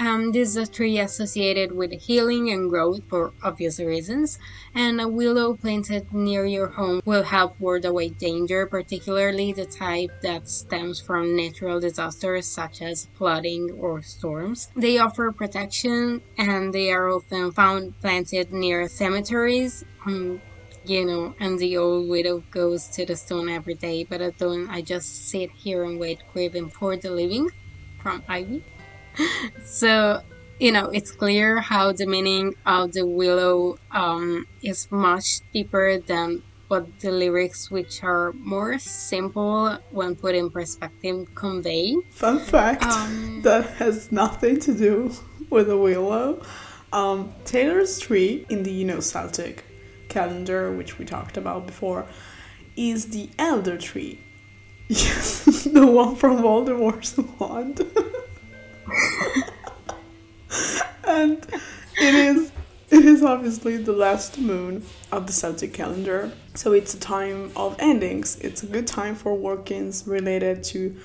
Um, 0.00 0.32
this 0.32 0.48
is 0.48 0.56
a 0.56 0.66
tree 0.66 0.98
associated 0.98 1.72
with 1.72 1.92
healing 1.92 2.50
and 2.50 2.70
growth 2.70 3.00
for 3.10 3.34
obvious 3.42 3.78
reasons, 3.78 4.38
and 4.74 4.98
a 4.98 5.06
willow 5.06 5.58
planted 5.58 6.10
near 6.10 6.46
your 6.46 6.68
home 6.68 7.02
will 7.04 7.24
help 7.24 7.60
ward 7.60 7.84
away 7.84 8.08
danger, 8.08 8.66
particularly 8.66 9.52
the 9.52 9.66
type 9.66 10.10
that 10.22 10.48
stems 10.48 11.00
from 11.00 11.36
natural 11.36 11.80
disasters 11.80 12.46
such 12.48 12.80
as 12.80 13.08
flooding 13.12 13.68
or 13.76 14.00
storms. 14.00 14.68
They 14.74 14.96
offer 14.96 15.32
protection 15.32 16.22
and 16.38 16.72
they 16.72 16.90
are 16.92 17.10
often 17.10 17.52
found 17.52 17.92
planted 18.00 18.50
near 18.52 18.88
cemeteries. 18.88 19.84
Um, 20.06 20.40
you 20.82 21.04
know, 21.04 21.34
and 21.38 21.58
the 21.58 21.76
old 21.76 22.08
widow 22.08 22.42
goes 22.50 22.88
to 22.94 23.04
the 23.04 23.16
stone 23.16 23.50
every 23.50 23.74
day, 23.74 24.06
but 24.08 24.22
at 24.22 24.38
dawn 24.38 24.66
I 24.70 24.80
just 24.80 25.28
sit 25.28 25.50
here 25.62 25.84
and 25.84 26.00
wait, 26.00 26.22
craving 26.32 26.70
for 26.70 26.96
the 26.96 27.10
living 27.10 27.50
from 27.98 28.24
Ivy. 28.26 28.62
so 29.64 30.22
you 30.60 30.70
know, 30.70 30.90
it's 30.90 31.10
clear 31.10 31.58
how 31.58 31.90
the 31.90 32.06
meaning 32.06 32.54
of 32.66 32.92
the 32.92 33.06
willow 33.06 33.78
um, 33.90 34.46
is 34.62 34.86
much 34.90 35.40
deeper 35.52 35.98
than 35.98 36.42
what 36.68 37.00
the 37.00 37.10
lyrics, 37.10 37.70
which 37.70 38.04
are 38.04 38.32
more 38.34 38.78
simple 38.78 39.76
when 39.90 40.14
put 40.14 40.34
in 40.34 40.50
perspective, 40.50 41.26
convey. 41.34 41.96
Fun 42.10 42.38
fact 42.38 42.84
um, 42.84 43.40
that 43.42 43.66
has 43.78 44.12
nothing 44.12 44.60
to 44.60 44.74
do 44.74 45.12
with 45.48 45.70
a 45.70 45.76
willow. 45.76 46.42
Um, 46.92 47.32
Taylor's 47.44 47.98
tree 47.98 48.46
in 48.50 48.62
the 48.62 48.70
you 48.70 48.84
know 48.84 49.00
Celtic 49.00 49.64
calendar, 50.08 50.70
which 50.70 50.98
we 50.98 51.04
talked 51.06 51.36
about 51.36 51.66
before, 51.66 52.06
is 52.76 53.08
the 53.08 53.30
elder 53.38 53.78
tree. 53.78 54.20
Yes, 54.90 55.44
the 55.72 55.86
one 55.86 56.16
from 56.16 56.42
Voldemort's 56.42 57.16
wand. 57.38 57.80
and 61.06 61.46
it 61.98 62.14
is 62.14 62.52
it 62.90 63.04
is 63.04 63.22
obviously 63.22 63.76
the 63.76 63.92
last 63.92 64.38
moon 64.38 64.84
of 65.12 65.28
the 65.28 65.32
Celtic 65.32 65.72
calendar, 65.72 66.32
so 66.54 66.72
it's 66.72 66.92
a 66.92 66.98
time 66.98 67.52
of 67.54 67.76
endings. 67.78 68.36
It's 68.40 68.64
a 68.64 68.66
good 68.66 68.88
time 68.88 69.14
for 69.14 69.34
workings 69.34 70.08
related 70.08 70.64
to 70.64 70.96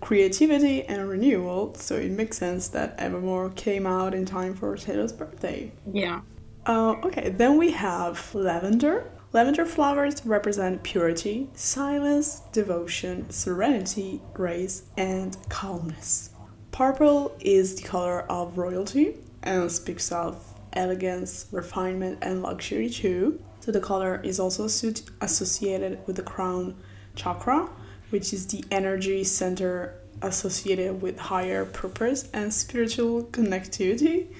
creativity 0.00 0.84
and 0.84 1.06
renewal, 1.06 1.74
so 1.74 1.96
it 1.96 2.10
makes 2.10 2.38
sense 2.38 2.68
that 2.68 2.94
Evermore 2.98 3.50
came 3.50 3.86
out 3.86 4.14
in 4.14 4.24
time 4.24 4.54
for 4.54 4.74
Taylor's 4.76 5.12
birthday. 5.12 5.70
Yeah. 5.92 6.22
Uh, 6.66 6.92
okay, 7.04 7.28
then 7.28 7.58
we 7.58 7.72
have 7.72 8.34
lavender. 8.34 9.10
Lavender 9.34 9.66
flowers 9.66 10.24
represent 10.24 10.82
purity, 10.82 11.50
silence, 11.54 12.40
devotion, 12.52 13.28
serenity, 13.30 14.22
grace, 14.32 14.84
and 14.96 15.36
calmness. 15.48 16.30
Purple 16.74 17.36
is 17.38 17.76
the 17.76 17.86
color 17.86 18.22
of 18.22 18.58
royalty 18.58 19.14
and 19.44 19.70
speaks 19.70 20.10
of 20.10 20.44
elegance, 20.72 21.46
refinement, 21.52 22.18
and 22.20 22.42
luxury 22.42 22.90
too. 22.90 23.40
So 23.60 23.70
the 23.70 23.78
color 23.78 24.20
is 24.24 24.40
also 24.40 24.64
associated 24.64 26.04
with 26.08 26.16
the 26.16 26.24
crown 26.24 26.74
chakra, 27.14 27.70
which 28.10 28.32
is 28.32 28.48
the 28.48 28.64
energy 28.72 29.22
center 29.22 30.00
associated 30.20 31.00
with 31.00 31.16
higher 31.16 31.64
purpose 31.64 32.28
and 32.32 32.52
spiritual 32.52 33.22
connectivity, 33.26 34.34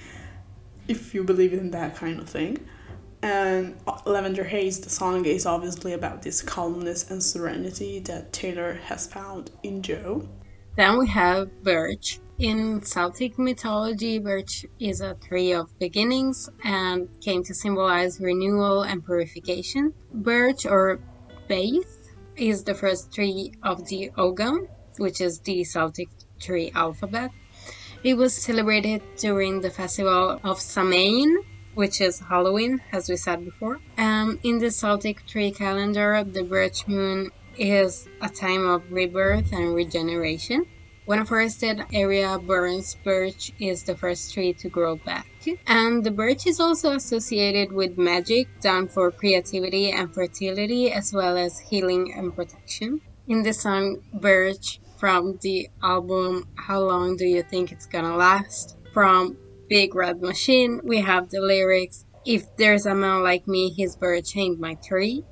if 0.88 1.14
you 1.14 1.22
believe 1.22 1.52
in 1.52 1.70
that 1.70 1.94
kind 1.94 2.18
of 2.18 2.28
thing. 2.28 2.58
And 3.22 3.76
uh, 3.86 4.00
Lavender 4.06 4.42
Haze, 4.42 4.80
the 4.80 4.90
song, 4.90 5.24
is 5.24 5.46
obviously 5.46 5.92
about 5.92 6.22
this 6.22 6.42
calmness 6.42 7.12
and 7.12 7.22
serenity 7.22 8.00
that 8.00 8.32
Taylor 8.32 8.72
has 8.86 9.06
found 9.06 9.52
in 9.62 9.82
Joe. 9.82 10.28
Then 10.76 10.98
we 10.98 11.06
have 11.06 11.62
Birch, 11.62 12.18
in 12.38 12.82
Celtic 12.82 13.38
mythology, 13.38 14.18
birch 14.18 14.66
is 14.80 15.00
a 15.00 15.14
tree 15.14 15.52
of 15.52 15.76
beginnings 15.78 16.48
and 16.64 17.08
came 17.20 17.44
to 17.44 17.54
symbolize 17.54 18.20
renewal 18.20 18.82
and 18.82 19.04
purification. 19.04 19.94
Birch 20.12 20.66
or 20.66 20.98
Beith 21.48 22.10
is 22.36 22.64
the 22.64 22.74
first 22.74 23.14
tree 23.14 23.52
of 23.62 23.86
the 23.86 24.10
Ogham, 24.16 24.68
which 24.98 25.20
is 25.20 25.40
the 25.40 25.62
Celtic 25.64 26.08
tree 26.40 26.72
alphabet. 26.74 27.30
It 28.02 28.14
was 28.14 28.34
celebrated 28.34 29.02
during 29.16 29.60
the 29.60 29.70
festival 29.70 30.40
of 30.42 30.60
Samhain, 30.60 31.38
which 31.74 32.00
is 32.00 32.20
Halloween, 32.20 32.80
as 32.92 33.08
we 33.08 33.16
said 33.16 33.44
before. 33.44 33.80
Um, 33.96 34.38
in 34.42 34.58
the 34.58 34.70
Celtic 34.70 35.26
tree 35.26 35.52
calendar, 35.52 36.22
the 36.24 36.42
birch 36.42 36.86
moon 36.86 37.30
is 37.56 38.08
a 38.20 38.28
time 38.28 38.66
of 38.66 38.90
rebirth 38.90 39.52
and 39.52 39.74
regeneration. 39.74 40.66
When 41.06 41.18
a 41.18 41.26
forested 41.26 41.82
area 41.92 42.38
burns, 42.38 42.96
birch 43.04 43.52
is 43.60 43.82
the 43.82 43.94
first 43.94 44.32
tree 44.32 44.54
to 44.54 44.70
grow 44.70 44.96
back. 44.96 45.26
And 45.66 46.02
the 46.02 46.10
birch 46.10 46.46
is 46.46 46.58
also 46.58 46.92
associated 46.92 47.72
with 47.72 47.98
magic, 47.98 48.48
done 48.62 48.88
for 48.88 49.10
creativity 49.10 49.90
and 49.90 50.14
fertility, 50.14 50.90
as 50.90 51.12
well 51.12 51.36
as 51.36 51.58
healing 51.58 52.14
and 52.16 52.34
protection. 52.34 53.02
In 53.28 53.42
the 53.42 53.52
song 53.52 53.98
Birch 54.14 54.80
from 54.98 55.38
the 55.42 55.68
album 55.82 56.48
How 56.56 56.80
Long 56.80 57.16
Do 57.16 57.26
You 57.26 57.42
Think 57.42 57.70
It's 57.70 57.86
Gonna 57.86 58.16
Last? 58.16 58.78
from 58.94 59.36
Big 59.68 59.94
Red 59.94 60.22
Machine, 60.22 60.80
we 60.84 61.00
have 61.00 61.28
the 61.28 61.40
lyrics 61.40 62.06
If 62.24 62.56
there's 62.56 62.86
a 62.86 62.94
man 62.94 63.22
like 63.22 63.46
me, 63.46 63.74
his 63.76 63.96
birch 63.96 64.34
ain't 64.36 64.58
my 64.58 64.76
tree. 64.76 65.24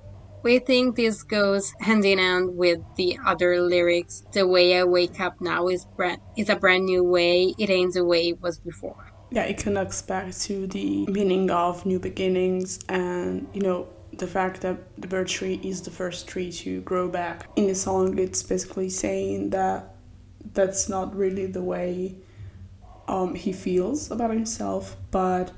We 0.43 0.59
think 0.59 0.97
this 0.97 1.23
goes 1.23 1.73
hand 1.81 2.05
in 2.05 2.19
hand 2.19 2.57
with 2.57 2.81
the 2.97 3.17
other 3.25 3.61
lyrics. 3.61 4.25
The 4.33 4.47
way 4.47 4.77
I 4.77 4.83
wake 4.83 5.21
up 5.21 5.41
now 5.41 5.69
is 5.69 5.85
brand 5.85 6.21
is 6.37 6.49
a 6.49 6.57
brand 6.57 6.87
new 6.87 7.05
way. 7.05 7.55
It 7.59 7.71
ain't 7.71 7.95
the 7.95 8.05
way 8.05 8.31
it 8.31 8.43
was 8.43 8.59
before. 8.59 9.13
Yeah, 9.31 9.45
it 9.45 9.59
connects 9.59 10.03
back 10.03 10.33
to 10.33 10.67
the 10.67 11.07
meaning 11.07 11.49
of 11.51 11.87
new 11.87 12.01
beginnings 12.01 12.81
and 12.89 13.47
you 13.55 13.63
know 13.63 13.89
the 14.13 14.27
fact 14.27 14.61
that 14.61 14.77
the 15.01 15.07
birch 15.07 15.33
tree 15.33 15.61
is 15.63 15.83
the 15.83 15.91
first 15.91 16.27
tree 16.27 16.51
to 16.53 16.81
grow 16.83 17.09
back. 17.09 17.49
In 17.57 17.69
the 17.69 17.75
song, 17.75 18.19
it's 18.19 18.43
basically 18.43 18.91
saying 18.91 19.51
that 19.51 19.95
that's 20.53 20.89
not 20.89 21.15
really 21.15 21.47
the 21.47 21.63
way 21.63 22.17
um, 23.09 23.35
he 23.35 23.53
feels 23.53 24.11
about 24.11 24.31
himself, 24.31 24.97
but 25.11 25.53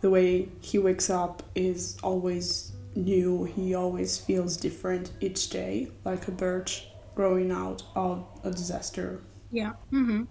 the 0.00 0.10
way 0.10 0.48
he 0.60 0.78
wakes 0.78 1.10
up 1.10 1.42
is 1.54 1.96
always 2.02 2.72
new. 2.98 3.44
He 3.44 3.74
always 3.74 4.18
feels 4.18 4.56
different 4.56 5.12
each 5.20 5.50
day, 5.50 5.88
like 6.04 6.28
a 6.28 6.32
birch 6.32 6.88
growing 7.14 7.50
out 7.50 7.82
of 7.94 8.26
a 8.44 8.50
disaster. 8.50 9.22
Yeah. 9.50 9.72
Mm-hmm. 9.92 10.24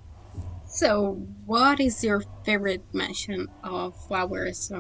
So, 0.68 1.14
what 1.46 1.80
is 1.80 2.04
your 2.04 2.24
favorite 2.46 2.84
mention 2.94 3.48
of 3.64 3.96
flowers? 4.08 4.72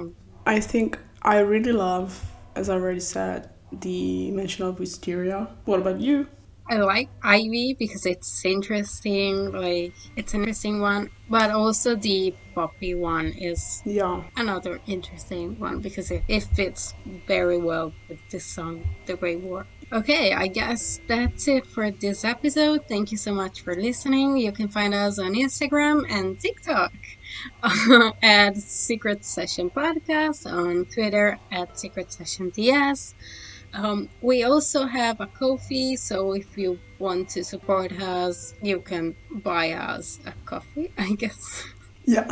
I 0.45 0.59
think 0.59 0.99
I 1.21 1.39
really 1.39 1.71
love, 1.71 2.31
as 2.55 2.69
I 2.69 2.75
already 2.75 2.99
said, 2.99 3.49
the 3.71 4.31
mention 4.31 4.65
of 4.65 4.79
wisteria. 4.79 5.49
What 5.65 5.79
about 5.79 5.99
you? 5.99 6.27
I 6.69 6.77
like 6.77 7.09
Ivy 7.23 7.75
because 7.79 8.05
it's 8.05 8.43
interesting, 8.43 9.51
like 9.51 9.93
it's 10.15 10.33
an 10.33 10.41
interesting 10.41 10.81
one, 10.81 11.09
but 11.29 11.51
also 11.51 11.95
the 11.95 12.35
poppy 12.53 12.93
one 12.95 13.27
is 13.27 13.81
yeah 13.85 14.23
another 14.35 14.79
interesting 14.87 15.59
one 15.59 15.79
because 15.79 16.09
it, 16.11 16.23
it 16.27 16.43
fits 16.43 16.93
very 17.27 17.57
well 17.57 17.93
with 18.09 18.19
this 18.29 18.45
song, 18.45 18.83
The 19.05 19.15
Great 19.15 19.39
War. 19.39 19.65
Okay, 19.93 20.33
I 20.33 20.47
guess 20.47 20.99
that's 21.07 21.47
it 21.47 21.65
for 21.65 21.89
this 21.91 22.25
episode. 22.25 22.85
Thank 22.89 23.13
you 23.13 23.17
so 23.17 23.33
much 23.33 23.61
for 23.61 23.73
listening. 23.73 24.35
You 24.35 24.51
can 24.51 24.67
find 24.67 24.93
us 24.93 25.17
on 25.17 25.33
Instagram 25.33 26.03
and 26.09 26.37
TikTok 26.37 26.91
at 28.21 28.57
Secret 28.57 29.23
Session 29.23 29.69
Podcast, 29.69 30.45
on 30.51 30.85
Twitter 30.85 31.39
at 31.51 31.79
Secret 31.79 32.11
Session 32.11 32.51
TS. 32.51 33.15
Um, 33.73 34.09
we 34.21 34.43
also 34.43 34.85
have 34.85 35.19
a 35.19 35.27
Ko-Fi, 35.27 35.95
so 35.95 36.33
if 36.33 36.57
you 36.57 36.79
want 36.99 37.29
to 37.29 37.43
support 37.43 37.91
us, 38.01 38.53
you 38.61 38.79
can 38.81 39.15
buy 39.43 39.73
us 39.73 40.19
a 40.25 40.33
coffee, 40.45 40.91
I 40.97 41.13
guess. 41.13 41.63
Yeah. 42.05 42.27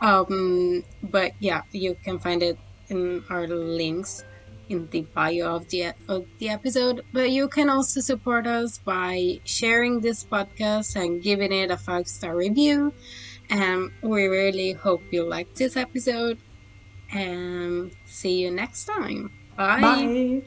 um, 0.00 0.84
but 1.02 1.32
yeah, 1.40 1.62
you 1.72 1.96
can 2.04 2.18
find 2.18 2.42
it 2.42 2.58
in 2.88 3.24
our 3.30 3.46
links 3.48 4.24
in 4.68 4.88
the 4.90 5.02
bio 5.14 5.56
of 5.56 5.68
the 5.68 5.92
of 6.08 6.26
the 6.38 6.48
episode. 6.48 7.02
But 7.12 7.30
you 7.30 7.48
can 7.48 7.68
also 7.68 8.00
support 8.00 8.46
us 8.46 8.78
by 8.78 9.40
sharing 9.44 10.00
this 10.00 10.24
podcast 10.24 10.96
and 10.96 11.22
giving 11.22 11.52
it 11.52 11.70
a 11.70 11.76
five 11.76 12.06
star 12.06 12.36
review. 12.36 12.94
And 13.50 13.90
we 14.02 14.26
really 14.26 14.72
hope 14.72 15.02
you 15.10 15.24
liked 15.28 15.56
this 15.56 15.76
episode. 15.76 16.38
And 17.12 17.92
see 18.06 18.38
you 18.42 18.50
next 18.52 18.84
time. 18.84 19.39
Bye. 19.60 19.80
Bye. 19.82 20.42